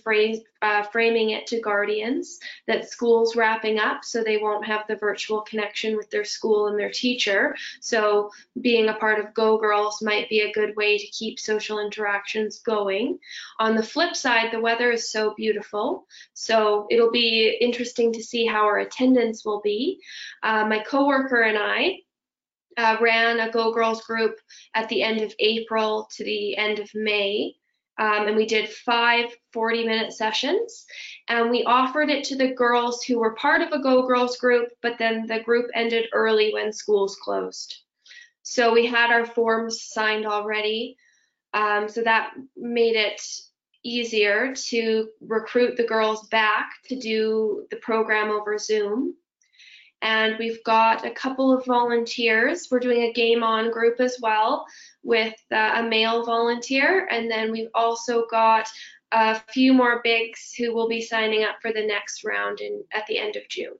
[0.61, 5.41] uh, framing it to guardians that school's wrapping up, so they won't have the virtual
[5.41, 7.55] connection with their school and their teacher.
[7.81, 11.79] So being a part of Go Girls might be a good way to keep social
[11.79, 13.19] interactions going.
[13.59, 18.45] On the flip side, the weather is so beautiful, so it'll be interesting to see
[18.45, 19.99] how our attendance will be.
[20.41, 21.99] Uh, my coworker and I
[22.77, 24.37] uh, ran a Go Girls group
[24.73, 27.55] at the end of April to the end of May.
[27.97, 30.85] Um, and we did five 40 minute sessions.
[31.29, 34.69] And we offered it to the girls who were part of a Go Girls group,
[34.81, 37.75] but then the group ended early when schools closed.
[38.43, 40.97] So we had our forms signed already.
[41.53, 43.21] Um, so that made it
[43.83, 49.15] easier to recruit the girls back to do the program over Zoom
[50.05, 52.67] and we've got a couple of volunteers.
[52.69, 54.67] We're doing a game on group as well
[55.01, 58.67] with uh, a male volunteer, and then we've also got
[59.11, 63.07] a few more bigs who will be signing up for the next round in at
[63.07, 63.77] the end of June.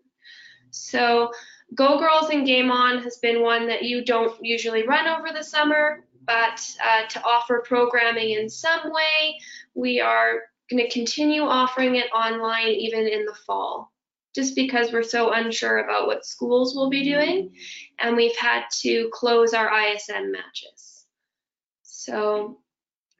[0.72, 1.32] So
[1.76, 5.44] Go Girls and Game On has been one that you don't usually run over the
[5.44, 9.40] summer, but uh, to offer programming in some way,
[9.76, 13.92] we are going to continue offering it online even in the fall
[14.36, 17.56] just because we're so unsure about what schools will be doing.
[18.00, 21.06] And we've had to close our ISM matches.
[21.84, 22.60] So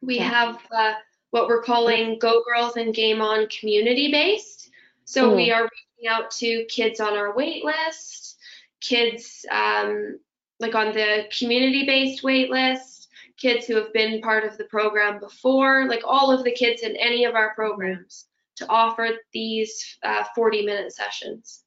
[0.02, 0.94] we have uh,
[1.32, 4.70] what we're calling Go Girls and Game On community based.
[5.06, 8.38] So we are reaching out to kids on our wait list,
[8.82, 10.20] kids um,
[10.60, 15.20] like on the community based wait list, kids who have been part of the program
[15.20, 18.26] before, like all of the kids in any of our programs
[18.58, 21.64] to offer these uh, 40 minute sessions.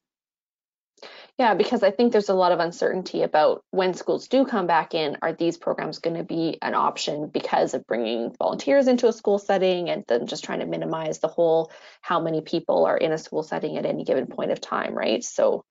[1.37, 4.93] Yeah, because I think there's a lot of uncertainty about when schools do come back
[4.93, 9.13] in, are these programs going to be an option because of bringing volunteers into a
[9.13, 11.71] school setting and then just trying to minimize the whole
[12.01, 15.23] how many people are in a school setting at any given point of time, right?
[15.23, 15.63] So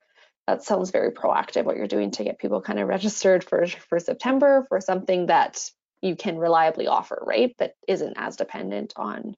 [0.46, 3.98] that sounds very proactive what you're doing to get people kind of registered for for
[3.98, 5.60] September for something that
[6.00, 7.54] you can reliably offer, right?
[7.58, 9.34] But isn't as dependent on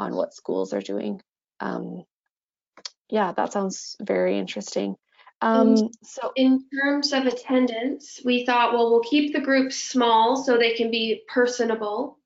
[0.00, 1.20] on what schools are doing.
[1.60, 2.04] Um,
[3.10, 4.96] yeah, that sounds very interesting.
[5.42, 10.56] Um, so In terms of attendance, we thought, well, we'll keep the groups small so
[10.56, 12.18] they can be personable.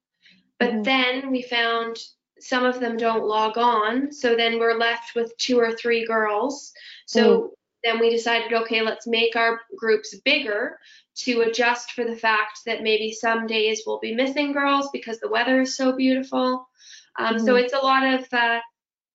[0.59, 0.85] But Mhm.
[0.85, 1.99] then we found
[2.39, 4.13] some of them don't log on.
[4.13, 6.73] So then we're left with two or three girls.
[7.07, 10.79] So then we decided, okay, let's make our groups bigger
[11.17, 15.29] to adjust for the fact that maybe some days we'll be missing girls because the
[15.29, 16.69] weather is so beautiful.
[17.19, 17.61] Um, So Mhm.
[17.61, 18.61] it's a lot of uh,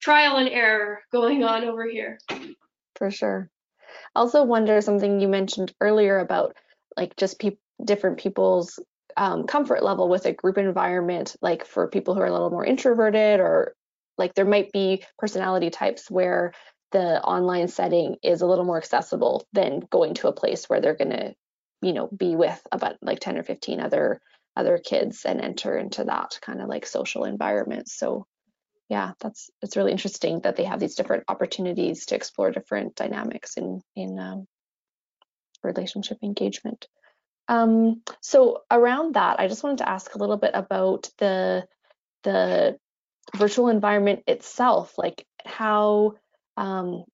[0.02, 2.20] trial and error going on over here.
[2.96, 3.50] For sure.
[4.16, 6.56] I also wonder something you mentioned earlier about
[6.98, 8.80] like just peop different people's
[9.18, 12.66] um, comfort level with a group environment, like for people who are a little more
[12.66, 13.74] introverted or
[14.18, 16.54] like there might be personality types where
[16.92, 20.96] the online setting is a little more accessible than going to a place where they're
[20.96, 21.34] going to,
[21.82, 24.20] you know, be with about like 10 or 15 other
[24.60, 27.90] other kids and enter into that kind of like social environment.
[27.90, 28.28] So
[28.90, 33.56] yeah, that's it's really interesting that they have these different opportunities to explore different dynamics
[33.58, 34.48] in in um,
[35.64, 36.88] relationship engagement.
[37.48, 41.66] Um, so around that, I just wanted to ask a little bit about the
[42.24, 42.78] the
[43.36, 44.98] virtual environment itself.
[44.98, 46.16] Like, how
[46.58, 47.06] um,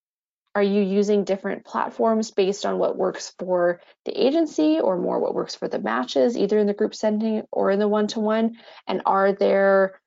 [0.56, 5.36] are you using different platforms based on what works for the agency, or more what
[5.36, 8.56] works for the matches, either in the group setting or in the one-to-one?
[8.88, 10.00] And are there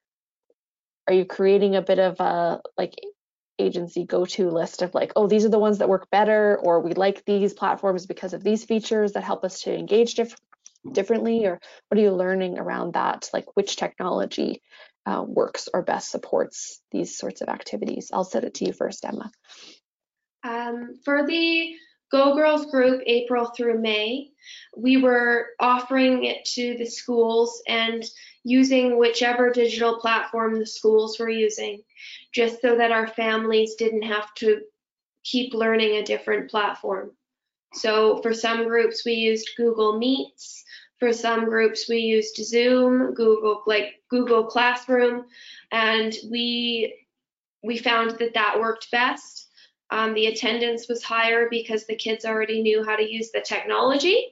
[1.07, 2.95] are you creating a bit of a like
[3.59, 6.93] agency go-to list of like oh these are the ones that work better or we
[6.93, 10.37] like these platforms because of these features that help us to engage diff-
[10.91, 11.45] differently?
[11.47, 13.29] Or what are you learning around that?
[13.33, 14.63] Like which technology
[15.07, 18.11] uh, works or best supports these sorts of activities?
[18.13, 19.31] I'll set it to you first emma
[20.49, 21.77] Um, for the
[22.11, 24.31] Go Girls group, April through May,
[24.75, 28.03] we were offering it to the schools and
[28.45, 31.83] using whichever digital platform the schools were using,
[32.33, 34.63] just so that our families didn't have to
[35.23, 37.11] keep learning a different platform.
[37.75, 40.65] So for some groups, we used Google Meets.
[40.99, 45.27] For some groups, we used Zoom, Google like Google Classroom,
[45.71, 47.05] and we
[47.63, 49.48] we found that that worked best.
[49.91, 54.27] Um, the attendance was higher because the kids already knew how to use the technology.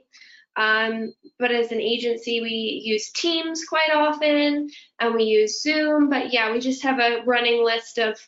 [0.56, 6.08] Um, but as an agency, we use Teams quite often and we use Zoom.
[6.08, 8.18] But yeah, we just have a running list of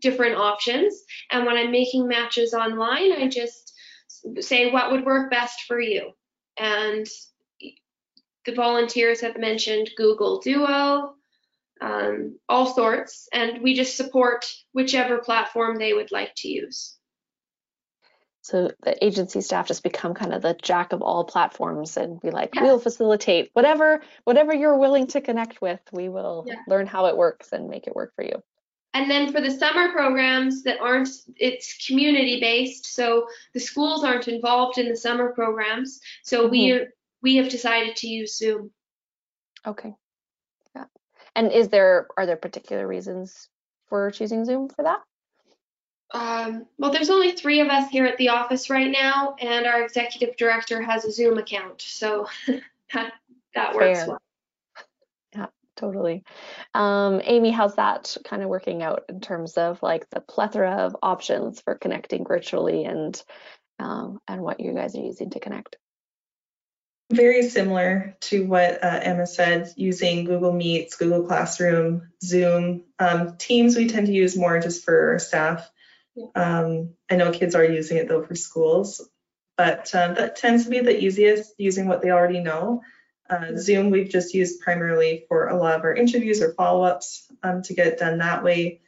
[0.00, 1.02] different options.
[1.30, 3.74] And when I'm making matches online, I just
[4.40, 6.12] say what would work best for you.
[6.58, 7.06] And
[8.44, 11.14] the volunteers have mentioned Google Duo,
[11.80, 16.96] um, all sorts, and we just support whichever platform they would like to use.
[18.42, 22.30] So the agency staff just become kind of the jack of all platforms and be
[22.30, 22.62] like, Yeah.
[22.62, 25.80] we'll facilitate whatever whatever you're willing to connect with.
[25.92, 26.62] We will Yeah.
[26.66, 28.42] learn how it works and make it work for you.
[28.94, 34.28] And then for the summer programs that aren't, it's community based, so the schools aren't
[34.28, 36.00] involved in the summer programs.
[36.22, 36.86] So we
[37.20, 38.70] we have decided to use Zoom.
[39.66, 39.94] Okay.
[41.38, 43.48] And is there are there particular reasons
[43.86, 44.98] for choosing Zoom for that?
[46.10, 49.84] Um, well, there's only three of us here at the office right now, and our
[49.84, 52.26] executive director has a Zoom account, so
[52.92, 53.12] that
[53.54, 54.08] that works Fair.
[54.08, 54.18] well.
[55.32, 56.24] Yeah, totally.
[56.74, 60.96] Um, Amy, how's that kind of working out in terms of like the plethora of
[61.04, 63.22] options for connecting virtually and
[63.78, 65.76] um, and what you guys are using to connect?
[67.10, 72.84] Very similar to what uh, Emma said, using Google Meets, Google Classroom, Zoom.
[72.98, 75.70] Um, Teams we tend to use more just for our staff.
[76.34, 79.08] Um, I know kids are using it though for schools,
[79.56, 82.82] but um, that tends to be the easiest using what they already know.
[83.30, 87.62] Uh, Zoom we've just used primarily for a lot of our interviews or follow-ups um,
[87.62, 88.80] to get it done that way,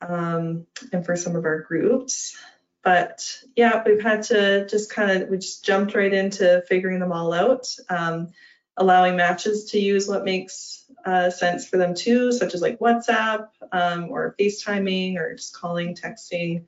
[0.00, 2.36] um, and for some of our groups.
[2.84, 7.12] But yeah, we've had to just kind of, we just jumped right into figuring them
[7.12, 8.32] all out, um,
[8.76, 13.48] allowing matches to use what makes uh, sense for them too, such as like WhatsApp
[13.70, 16.64] um, or FaceTiming or just calling, texting,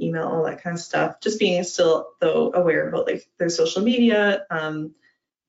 [0.00, 1.20] email, all that kind of stuff.
[1.20, 4.94] Just being still though aware about like their social media um,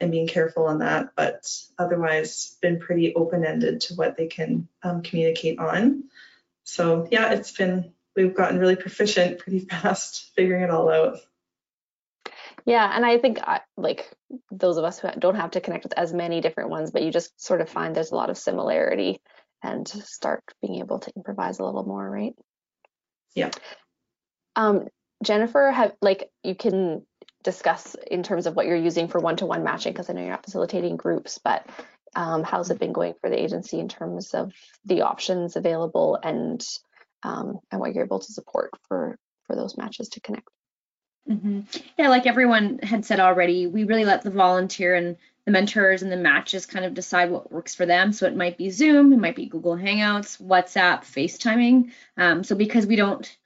[0.02, 5.02] and being careful on that, but otherwise been pretty open-ended to what they can um,
[5.02, 6.06] communicate on.
[6.64, 11.20] So yeah, it's been we've gotten really proficient pretty fast figuring it all out.
[12.66, 14.12] Yeah, and I think I, like
[14.52, 17.12] those of us who don't have to connect with as many different ones, but you
[17.12, 19.22] just sort of find there's a lot of similarity
[19.64, 22.34] and start being able to improvise a little more, right?
[23.36, 23.52] Yeah.
[24.56, 24.88] Um,
[25.24, 27.06] Jennifer, have like you can
[27.44, 30.46] discuss in terms of what you're using for one-to-one matching because I know you're not
[30.46, 31.66] facilitating groups, but
[32.16, 34.52] um, how's it been going for the agency in terms of
[34.86, 36.66] the options available and
[37.24, 40.48] um, and what you're able to support for for those matches to connect?
[41.28, 41.62] hmm
[41.98, 46.12] Yeah, like everyone had said already, we really let the volunteer and the mentors and
[46.12, 48.14] the matches kind of decide what works for them.
[48.14, 51.92] So it might be Zoom, it might be Google Hangouts, WhatsApp, FaceTiming.
[52.18, 53.38] Um, so because we don't,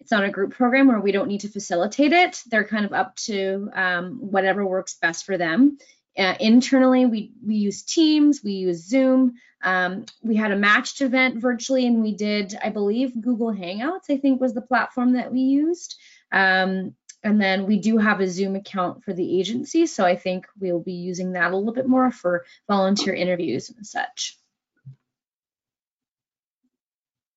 [0.00, 2.92] it's not a group program where we don't need to facilitate it, they're kind of
[2.92, 5.76] up to um, whatever works best for them.
[6.18, 9.34] Uh, internally, we we use Teams, we use Zoom.
[9.62, 14.10] Um, we had a matched event virtually, and we did, I believe, Google Hangouts.
[14.10, 15.96] I think was the platform that we used.
[16.32, 20.46] Um, and then we do have a Zoom account for the agency, so I think
[20.58, 24.38] we'll be using that a little bit more for volunteer interviews and such.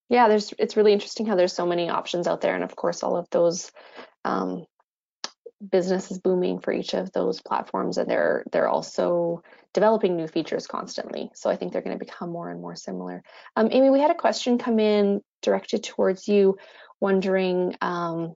[0.09, 3.03] Yeah, there's it's really interesting how there's so many options out there, and of course
[3.03, 3.71] all of those
[4.23, 4.65] um,
[5.69, 9.43] business is booming for each of those platforms, and they're they're also
[9.73, 11.31] developing new features constantly.
[11.33, 13.23] So I think they're going to become more and more similar.
[13.55, 16.57] Um, Amy, we had a question come in directed towards you,
[16.99, 17.75] wondering.
[17.81, 18.33] Um,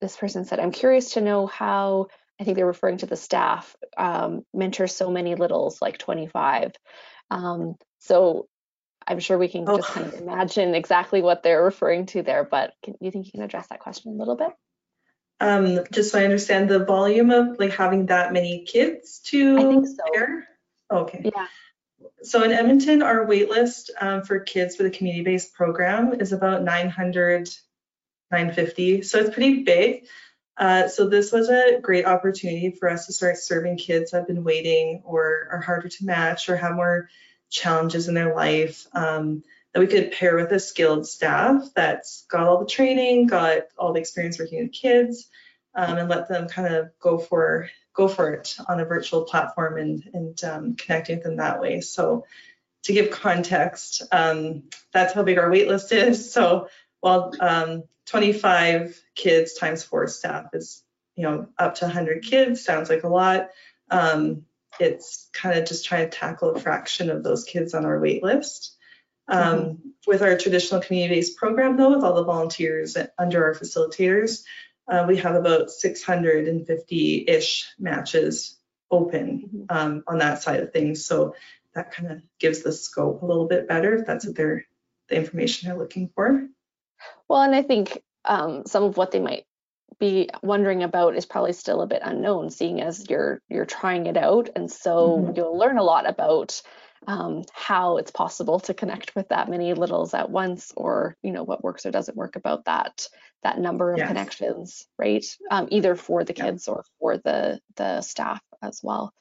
[0.00, 2.08] this person said, "I'm curious to know how."
[2.38, 6.72] I think they're referring to the staff um, mentor so many littles, like 25.
[7.30, 8.48] Um, so
[9.06, 9.76] I'm sure we can Oh.
[9.76, 13.32] just kind of imagine exactly what they're referring to there, but can, you think you
[13.32, 14.52] can address that question a little bit?
[15.40, 19.62] Um, just so I understand the volume of like having that many kids to I
[19.62, 20.42] think so.
[20.90, 21.30] Okay.
[21.34, 21.46] Yeah.
[22.22, 26.62] So in Edmonton, our wait list um, for kids for the community-based program is about
[26.62, 27.48] 900,
[28.30, 29.02] 950.
[29.02, 30.06] So it's pretty big.
[30.58, 34.26] Uh, so this was a great opportunity for us to start serving kids that have
[34.26, 37.08] been waiting or are harder to match or have more
[37.48, 39.42] challenges in their life um,
[39.72, 43.92] that we could pair with a skilled staff that's got all the training, got all
[43.92, 45.28] the experience working with kids,
[45.74, 49.78] um, and let them kind of go for go for it on a virtual platform
[49.78, 51.80] and and um, connecting with them that way.
[51.80, 52.24] So
[52.84, 56.32] to give context, um, that's how big our wait list is.
[56.40, 56.68] So
[57.00, 60.82] while um, 25 kids times four staff is
[61.16, 63.50] you know up to 100 kids sounds like a lot.
[63.90, 64.46] Um,
[64.78, 68.22] it's kind of just trying to tackle a fraction of those kids on our wait
[68.22, 68.76] list.
[69.30, 74.42] Um, With our traditional community-based program, though, with all the volunteers under our facilitators,
[74.88, 78.56] uh, we have about 650-ish matches
[78.90, 81.06] open um, on that side of things.
[81.06, 81.34] So
[81.74, 84.64] that kind of gives the scope a little bit better if that's what they're
[85.08, 86.46] the information they're looking for.
[87.28, 89.44] Well, and I think um, some of what they might
[89.98, 94.16] be wondering about is probably still a bit unknown, seeing as you're you're trying it
[94.16, 95.36] out, and so Mhm.
[95.36, 96.62] you'll learn a lot about
[97.06, 101.42] um, how it's possible to connect with that many littles at once, or you know
[101.42, 103.06] what works or doesn't work about that
[103.42, 104.08] that number of Yes.
[104.08, 105.24] connections, right?
[105.50, 106.44] Um, either for the Yeah.
[106.46, 109.12] kids or for the the staff as well.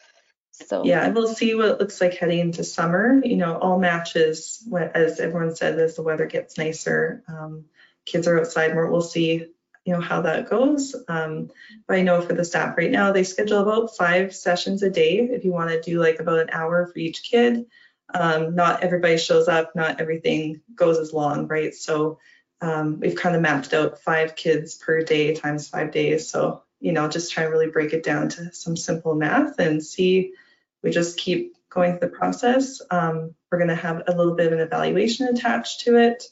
[0.51, 3.21] So Yeah, and we'll see what it looks like heading into summer.
[3.23, 7.65] You know, all matches, as everyone said, as the weather gets nicer, um,
[8.05, 8.91] kids are outside more.
[8.91, 9.47] We'll see,
[9.85, 10.95] you know, how that goes.
[11.07, 11.49] Um,
[11.87, 15.17] but I know for the staff right now, they schedule about five sessions a day.
[15.17, 17.65] If you want to do like about an hour for each kid,
[18.13, 21.73] um, not everybody shows up, not everything goes as long, right?
[21.73, 22.19] So
[22.61, 26.29] um, we've kind of mapped out five kids per day times five days.
[26.29, 29.83] So you know, just try and really break it down to some simple math and
[29.83, 30.33] see
[30.81, 32.81] we just keep going through the process.
[32.89, 36.23] Um, we're going to have a little bit of an evaluation attached to it.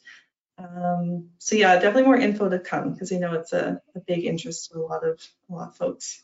[0.57, 4.25] Um, so yeah, definitely more info to come because I know it's a, a big
[4.25, 6.23] interest to a lot of a lot of folks.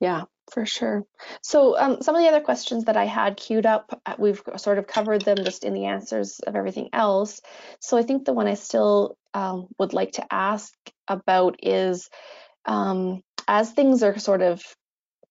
[0.00, 1.04] Yeah, for sure.
[1.42, 4.78] So um, some of the other questions that I had queued up, uh, we've sort
[4.78, 7.40] of covered them just in the answers of everything else.
[7.80, 10.72] So I think the one I still um, would like to ask
[11.06, 12.08] about is
[12.64, 14.62] um, as things are sort of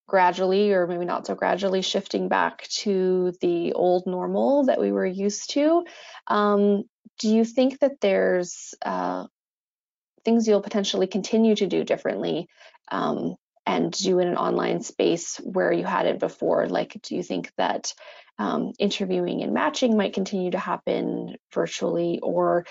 [0.09, 5.05] gradually or maybe not so gradually shifting back to the old normal that we were
[5.05, 5.85] used to,
[6.27, 6.83] um,
[7.19, 9.25] do you think that there's uh,
[10.25, 12.47] things you'll potentially continue to do differently
[12.91, 13.35] um,
[13.65, 16.67] and do in an online space where you had it before?
[16.67, 17.93] Like, do you think that
[18.37, 22.65] um, interviewing and matching might continue to happen virtually, or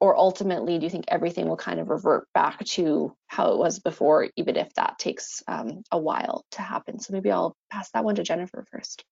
[0.00, 3.78] or ultimately, do you think everything will kind of revert back to how it was
[3.78, 6.98] before, even if that takes um, a while to happen?
[6.98, 9.04] So maybe I'll pass that one to Jennifer first.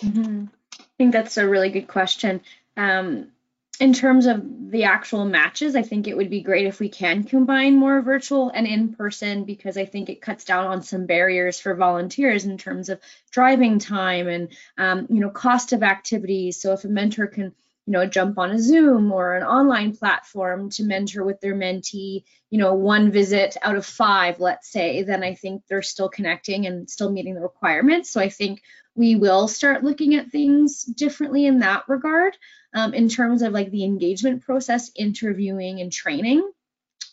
[0.00, 0.50] Mhm.
[0.78, 2.42] I think that's a really good question.
[2.76, 3.32] Um,
[3.80, 7.22] in terms of the actual matches, I think it would be great if we can
[7.22, 11.60] combine more virtual and in person because I think it cuts down on some barriers
[11.60, 13.00] for volunteers in terms of
[13.30, 16.60] driving time and um, you know cost of activities.
[16.60, 17.54] So if a mentor can
[17.88, 22.24] you know jump on a Zoom or an online platform to mentor with their mentee,
[22.50, 26.66] you know one visit out of five, let's say, then I think they're still connecting
[26.66, 28.10] and still meeting the requirements.
[28.10, 28.60] So I think
[28.94, 32.36] we will start looking at things differently in that regard
[32.74, 36.46] um, in terms of like the engagement process, interviewing and training.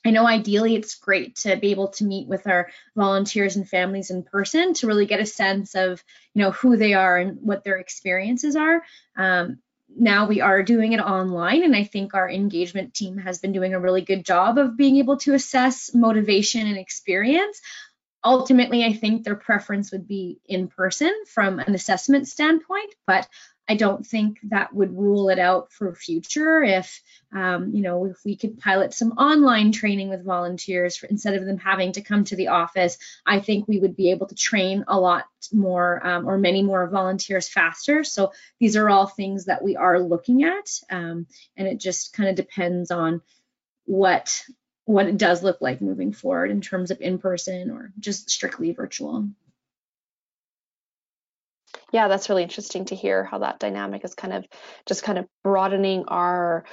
[0.05, 4.09] I know ideally it's great to be able to meet with our volunteers and families
[4.09, 6.03] in person to really get a sense of
[6.33, 8.83] you know who they are and what their experiences are.
[9.15, 9.59] Um,
[9.89, 13.73] now we are doing it online and I think our engagement team has been doing
[13.73, 17.61] a really good job of being able to assess motivation and experience.
[18.23, 23.27] Ultimately i think their preference would be in person from an assessment standpoint but
[23.67, 27.01] i don't think that would rule it out for future if
[27.33, 31.45] um, you know if we could pilot some online training with volunteers for, instead of
[31.45, 34.83] them having to come to the office i think we would be able to train
[34.87, 39.63] a lot more um, or many more volunteers faster so these are all things that
[39.63, 43.21] we are looking at um, and it just kind of depends on
[43.85, 44.43] what
[44.85, 48.71] what it does look like moving forward in terms of in person or just strictly
[48.71, 49.27] virtual.
[51.95, 54.45] Yeah, that's really interesting to hear how that dynamic is kind of
[54.85, 56.65] just kind of broadening our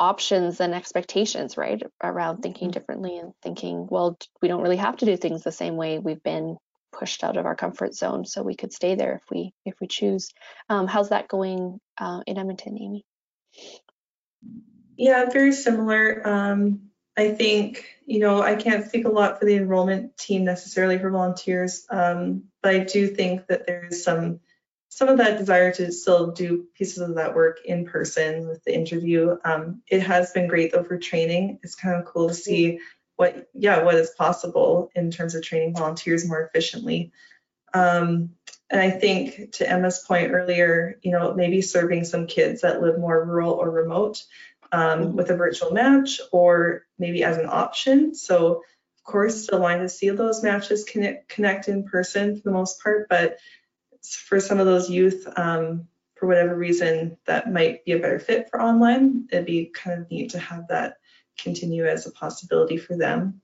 [0.00, 1.80] options and expectations, right?
[2.02, 5.76] Around thinking differently and thinking, well, we don't really have to do things the same
[5.76, 6.56] way we've been
[6.90, 9.86] pushed out of our comfort zone, so we could stay there if we if we
[9.86, 10.32] choose.
[10.68, 13.04] Um, how's that going uh, in Edmonton, Amy?
[14.96, 16.20] Yeah, very similar.
[16.26, 20.98] Um, I think, you know, I can't speak a lot for the enrollment team necessarily
[20.98, 24.40] for volunteers, um, but I do think that there is some
[24.94, 28.72] some of that desire to still do pieces of that work in person with the
[28.72, 29.36] interview.
[29.44, 31.58] Um, it has been great though for training.
[31.64, 32.78] It's kind of cool to see
[33.16, 37.10] what, yeah, what is possible in terms of training volunteers more efficiently.
[37.74, 38.34] Um,
[38.70, 42.96] and I think to Emma's point earlier, you know, maybe serving some kids that live
[42.96, 44.22] more rural or remote
[44.70, 48.14] um, with a virtual match or maybe as an option.
[48.14, 48.62] So
[48.98, 52.80] of course, still wanting to see those matches connect, connect in person for the most
[52.80, 53.38] part, but
[54.04, 58.48] for some of those youth, um, for whatever reason, that might be a better fit
[58.50, 59.28] for online.
[59.32, 60.98] It'd be kind of neat to have that
[61.38, 63.40] continue as a possibility for them.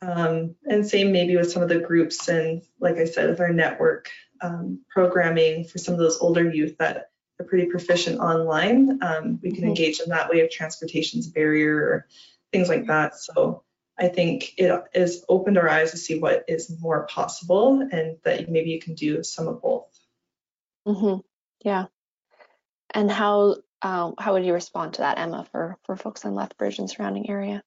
[0.00, 3.52] Um, and same maybe with some of the groups and like I said, with our
[3.52, 9.38] network um, programming for some of those older youth that are pretty proficient online, um,
[9.42, 9.68] we can Mhm.
[9.68, 12.06] engage in that way if transportation's a barrier or
[12.50, 13.16] things like that.
[13.16, 13.62] So
[14.02, 18.50] I think it has opened our eyes to see what is more possible and that
[18.50, 19.86] maybe you can do some of both.
[20.84, 21.18] hmm
[21.64, 21.86] Yeah.
[22.92, 26.80] And how um, how would you respond to that, Emma, for for folks in Lethbridge
[26.80, 27.62] and surrounding area?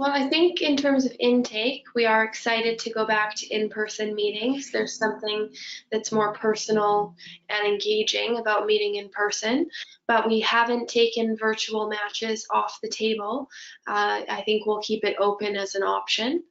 [0.00, 4.14] Well, I think in terms of intake, we are excited to go back to in-person
[4.14, 4.70] meetings.
[4.70, 5.50] There's something
[5.92, 7.14] that's more personal
[7.50, 9.68] and engaging about meeting in person,
[10.08, 13.46] but we haven't taken virtual matches off the table.
[13.86, 16.44] Uh, I think we'll keep it open as an option,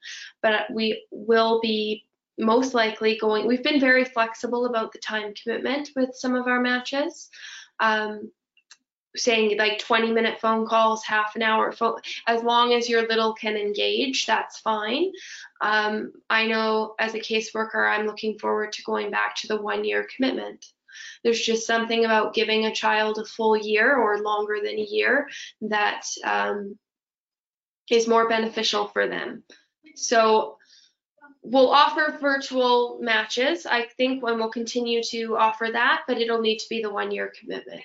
[0.43, 2.05] but we will be
[2.37, 6.61] most likely going, we've been very flexible about the time commitment with some of our
[6.61, 7.31] matches.
[7.79, 8.29] Um,
[9.15, 13.33] saying like 20 minute phone calls, half an hour phone, as long as your little
[13.33, 15.11] can engage, that's fine.
[15.61, 19.83] Um, I know as a caseworker, I'm looking forward to going back to the one
[19.83, 20.65] year commitment.
[21.23, 25.27] There's just something about giving a child a full year or longer than a year
[25.61, 26.77] that um,
[27.89, 29.43] is more beneficial for them.
[29.95, 30.57] So
[31.41, 36.59] we'll offer virtual matches, I think, when we'll continue to offer that, but it'll need
[36.59, 37.81] to be the one year commitment.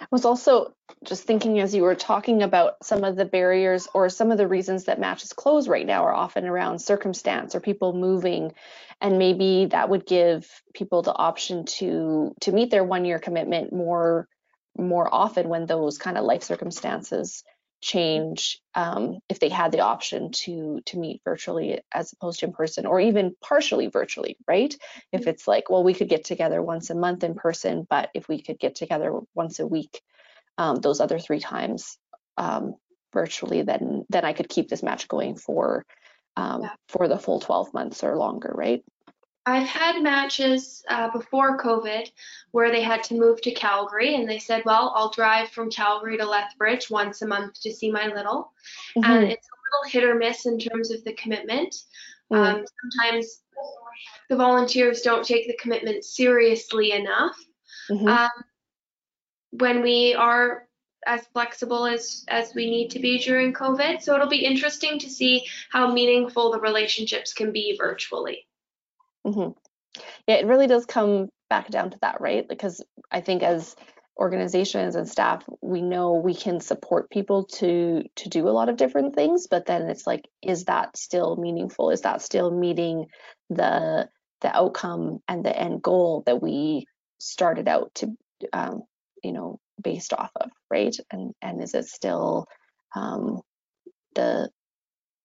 [0.00, 0.74] I was also
[1.04, 4.48] just thinking as you were talking about some of the barriers or some of the
[4.48, 8.52] reasons that matches close right now are often around circumstance or people moving.
[9.00, 13.72] And maybe that would give people the option to to meet their one year commitment
[13.72, 14.28] more
[14.76, 17.44] more often when those kind of life circumstances
[17.84, 22.52] change um, if they had the option to to meet virtually as opposed to in
[22.52, 24.74] person or even partially virtually right
[25.12, 25.28] if Mm-hmm.
[25.28, 28.40] it's like well we could get together once a month in person but if we
[28.40, 30.00] could get together once a week
[30.56, 31.98] um, those other three times
[32.38, 32.74] um,
[33.12, 35.84] virtually then then i could keep this match going for
[36.36, 36.70] um, Yeah.
[36.88, 38.82] for the full 12 months or longer right
[39.46, 42.10] I've had matches uh, before COVID
[42.52, 46.16] where they had to move to Calgary and they said, well, I'll drive from Calgary
[46.16, 48.52] to Lethbridge once a month to see my little.
[48.96, 49.30] And Mhm.
[49.30, 51.74] it's a little hit or miss in terms of the commitment.
[52.32, 52.36] Mm.
[52.36, 53.42] Um, sometimes
[54.30, 57.36] the volunteers don't take the commitment seriously enough.
[57.90, 58.08] Mhm.
[58.08, 58.44] Um,
[59.50, 60.68] when we are
[61.06, 65.10] as flexible as as we need to be during COVID, so it'll be interesting to
[65.10, 68.46] see how meaningful the relationships can be virtually.
[69.24, 69.48] Hmm
[70.28, 72.48] Yeah, it really does come back down to that, right?
[72.48, 73.76] Because I think as
[74.18, 78.76] organizations and staff, we know we can support people to to do a lot of
[78.76, 81.90] different things, but then it's like, is that still meaningful?
[81.90, 83.06] Is that still meeting
[83.50, 84.08] the
[84.42, 86.86] the outcome and the end goal that we
[87.18, 88.08] started out to,
[88.52, 88.82] um,
[89.24, 90.96] you know, based off of, right?
[91.12, 92.46] And and is it still
[92.96, 93.40] um,
[94.14, 94.50] the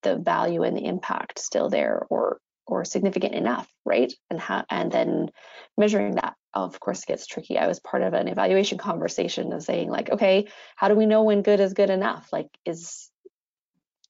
[0.03, 2.39] the value and the impact still there, or
[2.69, 4.13] or significant enough, right?
[4.29, 5.29] And how and then
[5.77, 7.57] measuring that, of course, gets tricky.
[7.57, 11.23] I was part of an evaluation conversation of saying like, okay, how do we know
[11.23, 12.29] when good is good enough?
[12.31, 13.09] Like, is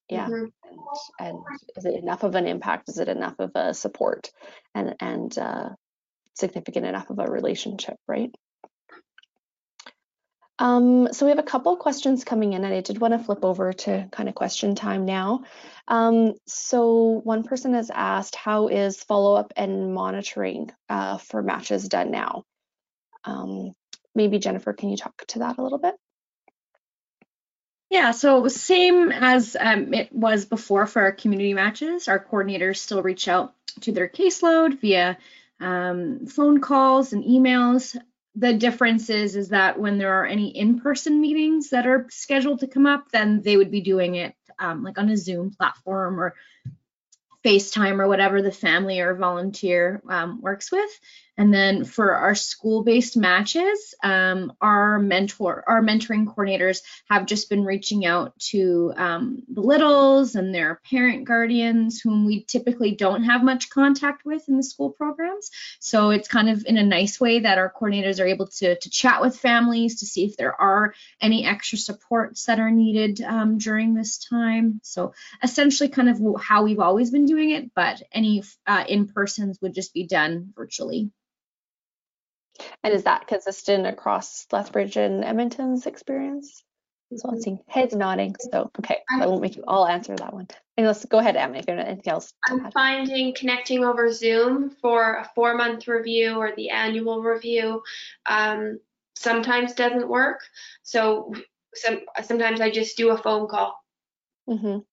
[0.09, 0.51] yeah, Mhm.
[0.69, 0.79] and,
[1.19, 1.37] and
[1.77, 2.89] is it enough of an impact?
[2.89, 4.29] Is it enough of a support
[4.75, 5.69] and and uh,
[6.33, 8.33] significant enough of a relationship, right?
[10.59, 13.45] Um, so we have a couple questions coming in, and I did want to flip
[13.45, 15.45] over to kind of question time now.
[15.87, 22.11] Um, so one person has asked, how is follow-up and monitoring uh, for matches done
[22.11, 22.43] now?
[23.23, 23.73] Um,
[24.13, 25.95] maybe Jennifer, can you talk to that a little bit?
[27.89, 33.01] Yeah, so same as um, it was before for our community matches, our coordinators still
[33.01, 35.17] reach out to their caseload via
[35.59, 37.97] um, phone calls and emails.
[38.39, 42.67] The difference is, is that when there are any in-person meetings that are scheduled to
[42.67, 46.35] come up, then they would be doing it um, like on a Zoom platform or
[47.43, 50.89] FaceTime or whatever the family or volunteer um, works with.
[51.39, 57.63] And then for our school-based matches, um, our mentor, our mentoring coordinators have just been
[57.63, 63.41] reaching out to um, the littles and their parent guardians, whom we typically don't have
[63.41, 65.49] much contact with in the school programs.
[65.79, 68.89] So it's kind of in a nice way that our coordinators are able to, to
[68.89, 73.59] chat with families to see if there are any extra supports that are needed um,
[73.59, 74.81] during this time.
[74.83, 79.73] So essentially, kind of how we've always been doing it, but any uh, in-persons would
[79.73, 81.11] just be done virtually.
[82.83, 86.63] And is that consistent across Lethbridge and Edmonton's experience?
[87.15, 88.35] So I'm seeing heads nodding.
[88.39, 90.47] So okay, I won't make you all answer that one.
[90.77, 92.31] And let's go ahead, Emma, if you have anything else.
[92.45, 97.81] I'm finding connecting over Zoom for a four month review or the annual review
[98.27, 98.79] um,
[99.15, 100.41] sometimes doesn't work.
[100.83, 101.33] So
[101.73, 103.83] some, sometimes I just do a phone call.
[104.47, 104.85] Mhm.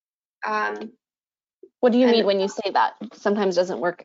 [0.47, 0.93] Um,
[1.81, 4.05] What do you mean when you say that sometimes doesn't work?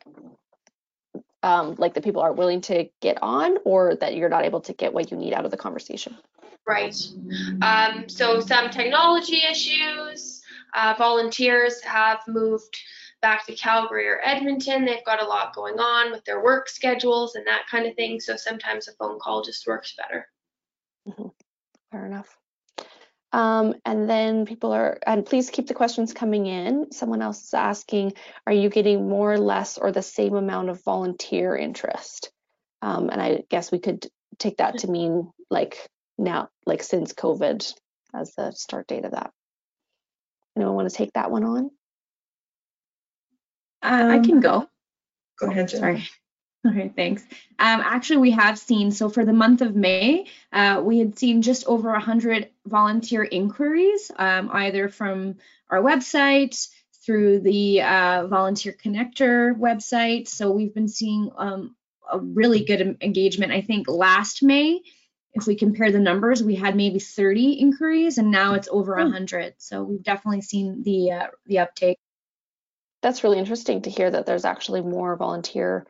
[1.44, 4.72] Um, like that people aren't willing to get on, or that you're not able to
[4.72, 6.16] get what you need out of the conversation?
[6.66, 6.96] right.
[7.60, 10.42] Um, so some technology issues.
[10.74, 12.78] Uh, volunteers have moved
[13.20, 14.84] back to Calgary or Edmonton.
[14.84, 18.20] They've got a lot going on with their work schedules and that kind of thing.
[18.20, 20.28] So sometimes a phone call just works better.
[21.90, 22.38] Fair enough.
[23.32, 26.92] Um, and then people are, and please keep the questions coming in.
[26.92, 28.12] Someone else is asking,
[28.46, 32.30] are you getting more, less, or the same amount of volunteer interest?
[32.82, 34.06] Um, and I guess we could
[34.38, 35.78] take that to mean like
[36.18, 37.72] now, like since COVID
[38.14, 39.30] as the start date of that.
[40.56, 41.70] Anyone want to take that one on?
[43.82, 44.68] Uh, I can go.
[45.38, 45.80] Go ahead, Jen.
[45.80, 46.08] Sorry.
[46.64, 47.22] Okay, thanks.
[47.58, 51.42] Um, actually, we have seen, so for the month of May, uh, we had seen
[51.42, 55.36] just over 100 volunteer inquiries, um, either from
[55.70, 56.68] our website,
[57.04, 60.28] through the uh, Volunteer Connector website.
[60.28, 61.74] So we've been seeing um,
[62.10, 63.50] a really good engagement.
[63.50, 64.82] I think last May,
[65.34, 69.54] if we compare the numbers, we had maybe 30 inquiries, and now it's over 100.
[69.58, 71.98] So we've definitely seen the uh, the uptake.
[73.00, 75.86] That's really interesting to hear that there's actually more volunteer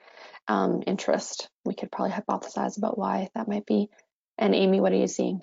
[0.49, 1.49] um, interest.
[1.65, 3.89] We could probably hypothesize about why that might be.
[4.39, 5.43] And Amy, what are you seeing?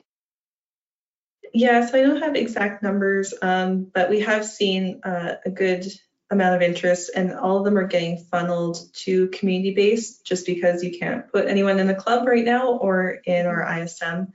[1.53, 5.87] Yeah, so I don't have exact numbers, um, but we have seen uh, a good
[6.29, 10.83] amount of interest, and all of them are getting funneled to community based just because
[10.83, 14.33] you can't put anyone in the club right now or in our ISM.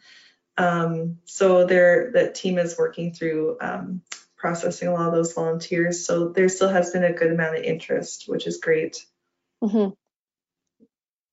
[0.56, 4.02] Um, so there, the team is working through um,
[4.36, 6.04] processing a lot of those volunteers.
[6.04, 9.04] So there still has been a good amount of interest, which is great.
[9.62, 9.90] Mm-hmm.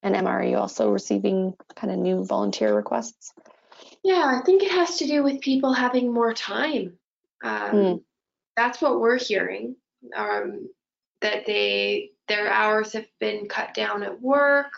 [0.04, 3.34] And Emma, are you also receiving kind of new volunteer requests?
[4.04, 6.94] Yeah, I think it has to do with people having more time.
[7.44, 8.04] Um, mm.
[8.56, 9.76] That's what we're hearing.
[10.16, 10.70] Um,
[11.22, 14.72] that they their hours have been cut down at work.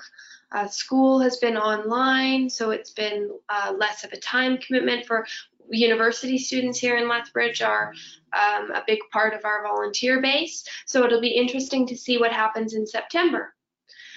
[0.52, 5.26] Uh, school has been online, so it's been uh, less of a time commitment for
[5.70, 7.94] university students here in Lethbridge are
[8.38, 10.66] um, a big part of our volunteer base.
[10.86, 13.54] So it'll be interesting to see what happens in September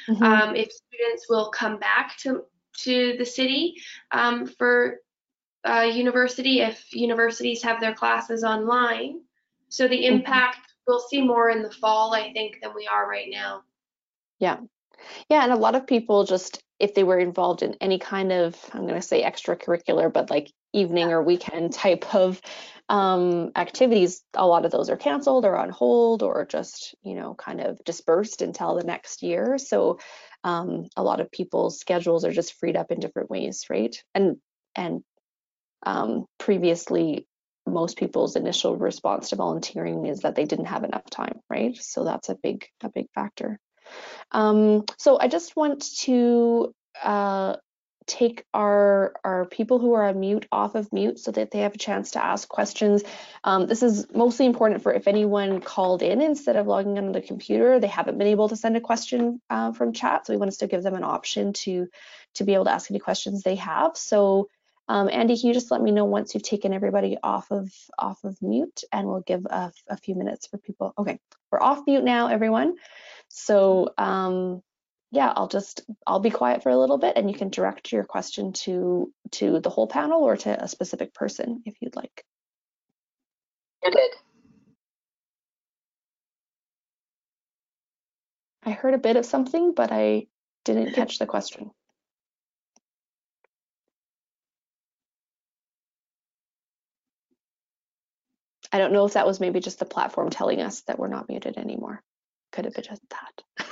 [0.09, 0.23] mm-hmm.
[0.23, 2.43] um, if students will come back to
[2.79, 3.75] to the city
[4.11, 4.99] um, for
[5.67, 9.21] uh, university if universities have their classes online.
[9.69, 10.17] So the mm-hmm.
[10.17, 10.85] impact mm-hmm.
[10.87, 13.63] we'll see more in the fall, I think, than we are right now.
[14.39, 14.59] Yeah.
[15.29, 18.57] Yeah, and a lot of people just if they were involved in any kind of
[18.73, 22.41] I'm going to say extracurricular, but like evening or weekend type of
[22.89, 27.35] um, activities, a lot of those are canceled or on hold or just, you know,
[27.35, 29.59] kind of dispersed until the next year.
[29.59, 29.99] So
[30.45, 33.97] um, a lot of people's schedules are just freed up in different ways, right?
[34.14, 34.37] And
[34.77, 35.03] and
[35.85, 37.27] um, previously,
[37.66, 41.77] most people's initial response to volunteering is that they didn't have enough time, right?
[41.77, 43.59] So that's a big a big factor.
[44.31, 46.72] Um, so I just want to
[47.03, 47.57] uh,
[48.07, 51.75] take our our people who are on mute off of mute so that they have
[51.75, 53.03] a chance to ask questions.
[53.43, 57.21] Um, this is mostly important for if anyone called in instead of logging on the
[57.21, 60.27] computer, they haven't been able to send a question uh, from chat.
[60.27, 61.89] So we want to still give them an option to
[62.35, 63.97] to be able to ask any questions they have.
[63.97, 64.49] So
[64.89, 68.23] um, Andy, can you just let me know once you've taken everybody off of off
[68.23, 70.95] of mute, and we'll give a, a few minutes for people.
[70.97, 71.19] Okay,
[71.51, 72.77] we're off mute now, everyone.
[73.29, 74.63] So um,
[75.17, 78.05] yeah, I'll just I'll be quiet for a little bit and you can direct your
[78.05, 82.23] question to to the whole panel or to a specific person if you'd like.
[83.83, 83.97] Good.
[88.62, 90.27] I heard a bit of something, but I
[90.67, 91.71] didn't catch the question.
[98.71, 101.29] I don't know if that was maybe just the platform telling us that we're not
[101.31, 102.03] muted anymore.
[102.53, 103.67] Could have been just that.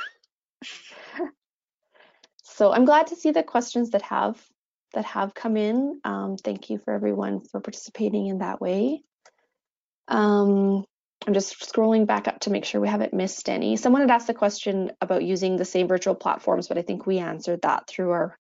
[2.54, 4.40] So I'm glad to see the questions that have
[4.92, 6.00] that have come in.
[6.04, 9.02] Um, thank you for everyone for participating in that way.
[10.06, 10.84] Um,
[11.26, 13.76] I'm just scrolling back up to make sure we haven't missed any.
[13.76, 17.18] Someone had asked the question about using the same virtual platforms, but I think we
[17.18, 18.38] answered that through our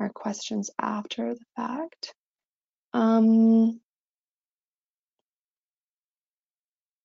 [0.00, 2.14] our questions after the fact.
[2.92, 3.80] Um,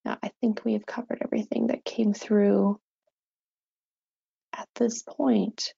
[0.05, 2.79] yeah, I think we have covered everything that came through
[4.53, 5.73] at this point.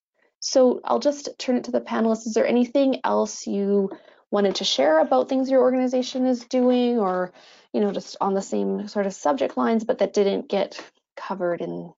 [0.45, 2.27] So I'll just turn it to the panelists.
[2.27, 3.91] Is there anything else you
[4.29, 7.31] wanted to share about things your organization is doing or,
[7.71, 10.77] you know, just on the same sort of subject lines, but that didn't get
[11.15, 11.93] covered in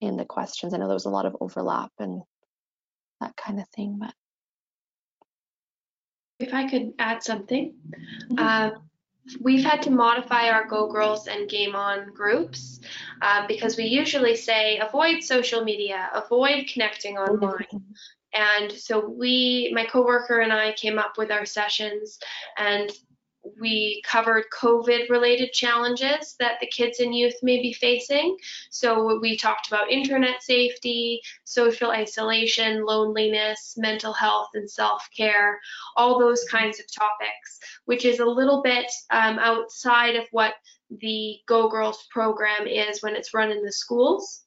[0.00, 0.74] in the questions?
[0.74, 2.22] I know there was a lot of overlap and
[3.20, 4.12] that kind of thing, but
[6.40, 7.74] if I could add something.
[8.28, 8.38] Mm-hmm.
[8.38, 8.70] Uh,
[9.40, 12.80] we've had to modify our Go Girls and Game On groups
[13.22, 17.82] um, because we usually say avoid social media, avoid connecting online.
[18.34, 22.18] And so we, my coworker and I came up with our sessions
[22.58, 22.90] and
[23.60, 28.36] we covered COVID related challenges that the kids and youth may be facing.
[28.70, 35.60] So we talked about internet safety, social isolation, loneliness, mental health, and self care,
[35.96, 40.54] all those kinds of topics, which is a little bit um, outside of what
[40.90, 44.44] the Go Girls program is when it's run in the schools.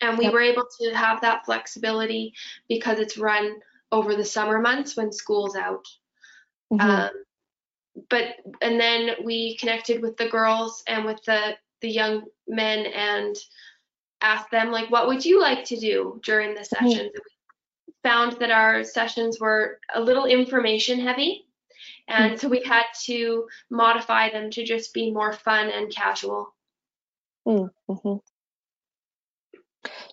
[0.00, 0.32] And we Yep.
[0.32, 2.34] were able to have that flexibility
[2.68, 3.60] because it's run
[3.92, 5.86] over the summer months when school's out.
[6.72, 6.80] Mhm.
[6.80, 7.24] Um,
[8.08, 13.36] but and then we connected with the girls and with the the young men and
[14.20, 16.98] asked them like, what would you like to do during the sessions?
[16.98, 21.46] And we found that our sessions were a little information heavy,
[22.06, 26.54] and so we had to modify them to just be more fun and casual.
[27.46, 28.16] Mm-hmm.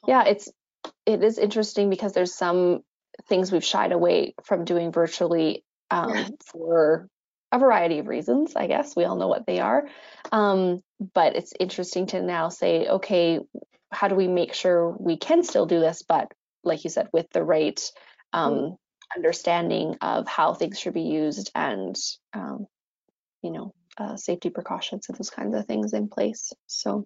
[0.08, 0.50] Yeah, it's
[1.06, 2.84] it is interesting because there's some
[3.28, 6.28] things we've shied away from doing virtually um, Yeah.
[6.46, 7.10] for
[7.52, 8.56] a variety of reasons.
[8.56, 9.88] I guess we all know what they are,
[10.32, 10.82] um,
[11.14, 13.40] but it's interesting to now say, okay,
[13.92, 16.32] how do we make sure we can still do this, but
[16.64, 17.80] like you said, with the right
[18.34, 18.78] um,
[19.16, 21.96] understanding of how things should be used and
[22.34, 22.68] um,
[23.42, 26.54] you know uh, safety precautions and those kinds of things in place.
[26.68, 27.06] So.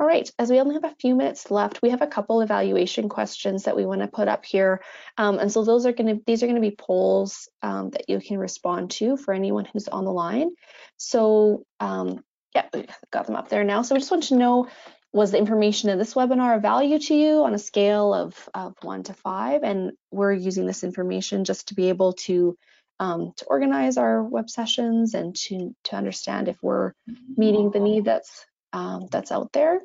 [0.00, 3.08] All right, as we only have a few minutes left, we have a couple evaluation
[3.08, 4.80] questions that we want to put up here.
[5.16, 8.08] Um, and so those are going to, these are going to be polls um, that
[8.08, 10.50] you can respond to for anyone who's on the line.
[10.96, 12.22] So um,
[12.54, 12.68] yeah,
[13.10, 13.82] got them up there now.
[13.82, 14.68] So we just want to know,
[15.12, 18.74] was the information in this webinar of value to you on a scale of, of
[18.82, 19.62] one to five?
[19.62, 22.56] And we're using this information just to be able to
[23.00, 26.92] um, to organize our web sessions and to, to understand if we're
[27.36, 29.80] meeting the need that's um, that's out there.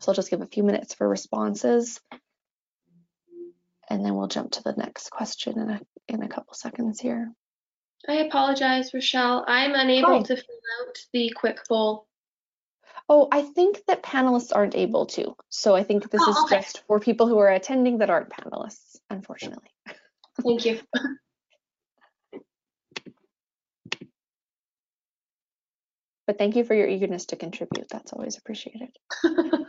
[0.00, 2.00] So I'll just give a few minutes for responses.
[3.88, 7.32] And then we'll jump to the next question in a, in a couple seconds here.
[8.06, 9.44] I apologize, Rochelle.
[9.48, 10.22] I'm unable Hi.
[10.22, 12.06] to fill out the quick poll.
[13.08, 15.34] Oh, I think that panelists aren't able to.
[15.48, 16.56] So I think this Oh, is okay.
[16.56, 19.70] just for people who are attending that aren't panelists, unfortunately.
[20.42, 20.80] Thank you.
[26.28, 27.88] But thank you for your eagerness to contribute.
[27.88, 28.90] That's always appreciated.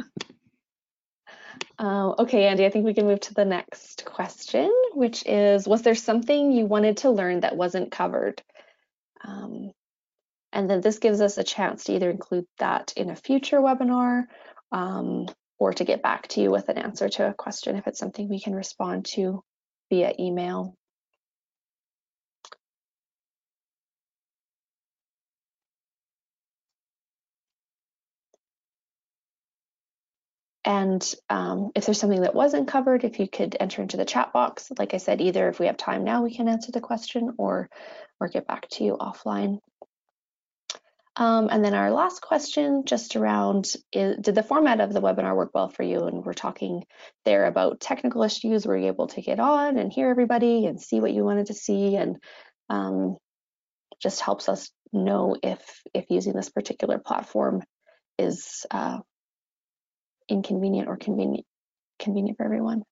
[1.78, 5.82] Uh, okay, Andy, I think we can move to the next question, which is Was
[5.82, 8.42] there something you wanted to learn that wasn't covered?
[9.26, 9.72] Um,
[10.52, 14.26] and then this gives us a chance to either include that in a future webinar
[14.72, 18.00] um, or to get back to you with an answer to a question if it's
[18.00, 19.42] something we can respond to
[19.90, 20.76] via email.
[30.70, 34.32] And um, if there's something that wasn't covered, if you could enter into the chat
[34.34, 37.34] box, like I said, either if we have time now, we can answer the question
[37.40, 37.72] or,
[38.20, 39.58] or get back to you offline.
[41.16, 45.36] Um, and then our last question, just around, is, did the format of the webinar
[45.36, 46.02] work well for you?
[46.04, 46.84] And we're talking
[47.26, 48.68] there about technical issues.
[48.68, 51.56] Were you able to get on and hear everybody and see what you wanted to
[51.56, 51.96] see?
[51.96, 52.18] And
[52.70, 53.18] um,
[54.00, 57.64] just helps us know if if using this particular platform
[58.20, 59.00] is uh,
[60.30, 61.46] inconvenient or convenient
[62.00, 62.84] convenient for everyone.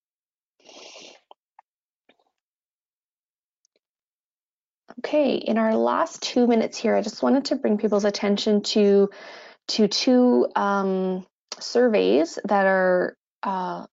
[5.00, 9.10] Okay, in our last two minutes here, I just wanted to bring people's attention to
[9.70, 11.26] to two um,
[11.60, 13.86] surveys that are uh,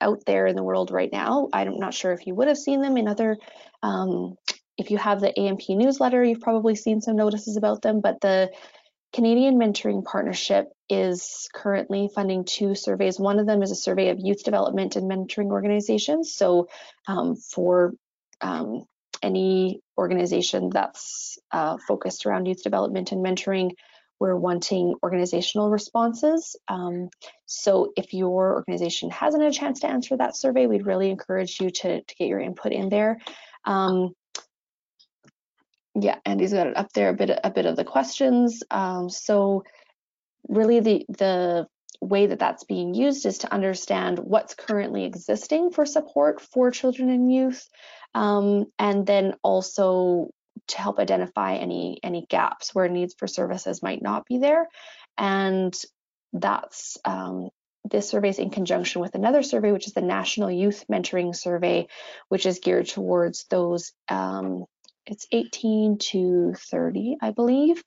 [0.00, 1.48] out there in the world right now.
[1.52, 3.36] I'm not sure if you would have seen them in other.
[3.82, 4.36] Um,
[4.76, 8.50] if you have the AMP newsletter, you've probably seen some notices about them, but the
[9.14, 13.20] Canadian Mentoring Partnership is currently funding two surveys.
[13.20, 16.34] One of them is a survey of youth development and mentoring organizations.
[16.34, 16.68] So,
[17.06, 17.92] um, for
[18.40, 18.86] um,
[19.22, 23.70] any organization that's uh, focused around youth development and mentoring,
[24.18, 26.56] we're wanting organizational responses.
[26.66, 27.08] Um,
[27.46, 31.60] so, if your organization hasn't had a chance to answer that survey, we'd really encourage
[31.60, 33.20] you to, to get your input in there.
[33.64, 34.12] Um,
[35.94, 38.62] yeah, Andy's got it up there a bit a bit of the questions.
[38.70, 39.64] Um, so
[40.48, 41.66] really the the
[42.00, 47.10] way that that's being used is to understand what's currently existing for support for children
[47.10, 47.68] and youth,
[48.14, 50.30] um, and then also
[50.68, 54.68] to help identify any any gaps where needs for services might not be there,
[55.16, 55.74] and
[56.32, 57.50] that's um,
[57.88, 61.86] this survey is in conjunction with another survey, which is the National Youth Mentoring Survey,
[62.28, 64.64] which is geared towards those um,
[65.06, 67.82] it's 18 to 30, I believe.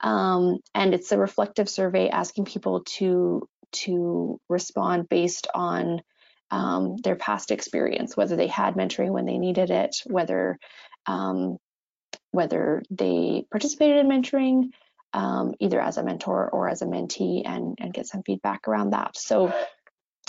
[0.00, 6.02] Um, and it's a reflective survey asking people to to respond based on
[6.50, 10.58] um, their past experience, whether they had mentoring when they needed it, whether
[11.06, 11.58] um,
[12.32, 14.70] whether they participated in mentoring,
[15.12, 18.90] um, either as a mentor or as a mentee, and, and get some feedback around
[18.90, 19.16] that.
[19.16, 19.52] So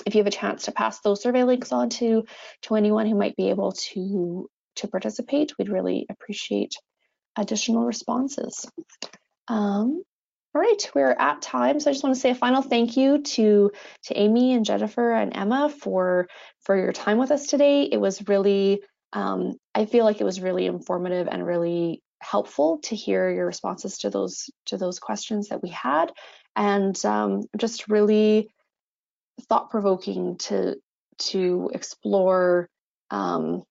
[0.06, 2.26] if you have a chance to pass those survey links on to,
[2.64, 6.74] to anyone who might be able to, to participate, we'd really appreciate
[7.38, 8.66] additional responses.
[9.48, 10.04] Um,
[10.54, 13.22] all right, we're at time, so I just want to say a final thank you
[13.22, 13.72] to
[14.04, 16.28] to Amy and Jennifer and Emma for
[16.66, 17.84] for your time with us today.
[17.84, 18.82] It was really,
[19.14, 24.00] um, I feel like it was really informative and really helpful to hear your responses
[24.00, 26.12] to those to those questions that we had,
[26.56, 28.50] and um, just really
[29.48, 30.76] thought provoking to
[31.20, 32.68] to explore,
[33.10, 33.64] um,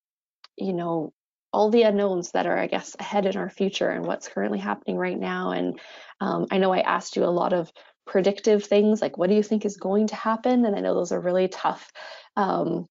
[0.60, 1.12] you know,
[1.52, 4.96] all the unknowns that are, I guess, ahead in our future and what's currently happening
[4.96, 5.50] right now.
[5.50, 5.80] And
[6.20, 7.72] um, I know I asked you a lot of
[8.06, 10.64] predictive things, like what do you think is going to happen?
[10.64, 11.90] And I know those are really tough
[12.36, 12.86] um,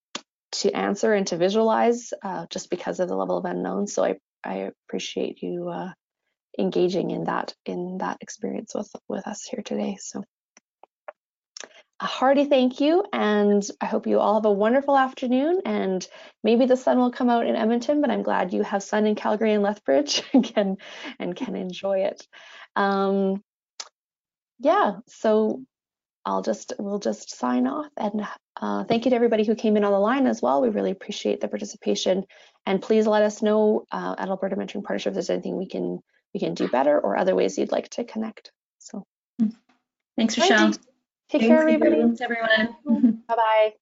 [0.52, 3.88] to answer and to visualize uh, just because of the level of unknown.
[3.88, 5.92] So I, I appreciate you uh,
[6.58, 9.98] engaging in that in that experience with with us here today.
[10.00, 10.24] So
[12.00, 15.62] a hearty thank you, and I hope you all have a wonderful afternoon.
[15.66, 16.06] And
[16.44, 19.16] maybe the sun will come out in Edmonton, but I'm glad you have sun in
[19.16, 20.78] Calgary and Lethbridge and can
[21.20, 22.26] and can enjoy it.
[22.76, 23.44] Um,
[24.60, 25.64] yeah, so
[26.26, 28.28] I'll just we'll just sign off and
[28.62, 30.62] uh, thank you to everybody who came in on the line as well.
[30.62, 32.26] We really appreciate the participation,
[32.66, 36.00] and please let us know uh, at Alberta Mentoring Partnership if there's anything we can
[36.34, 38.52] we can do better or other ways you'd like to connect.
[38.78, 39.06] So
[40.20, 40.52] Thanks, All right.
[40.52, 40.89] Rochelle.
[41.30, 42.02] Take Thanks, care, everybody.
[42.02, 43.24] Thanks, everyone.
[43.28, 43.74] Bye bye.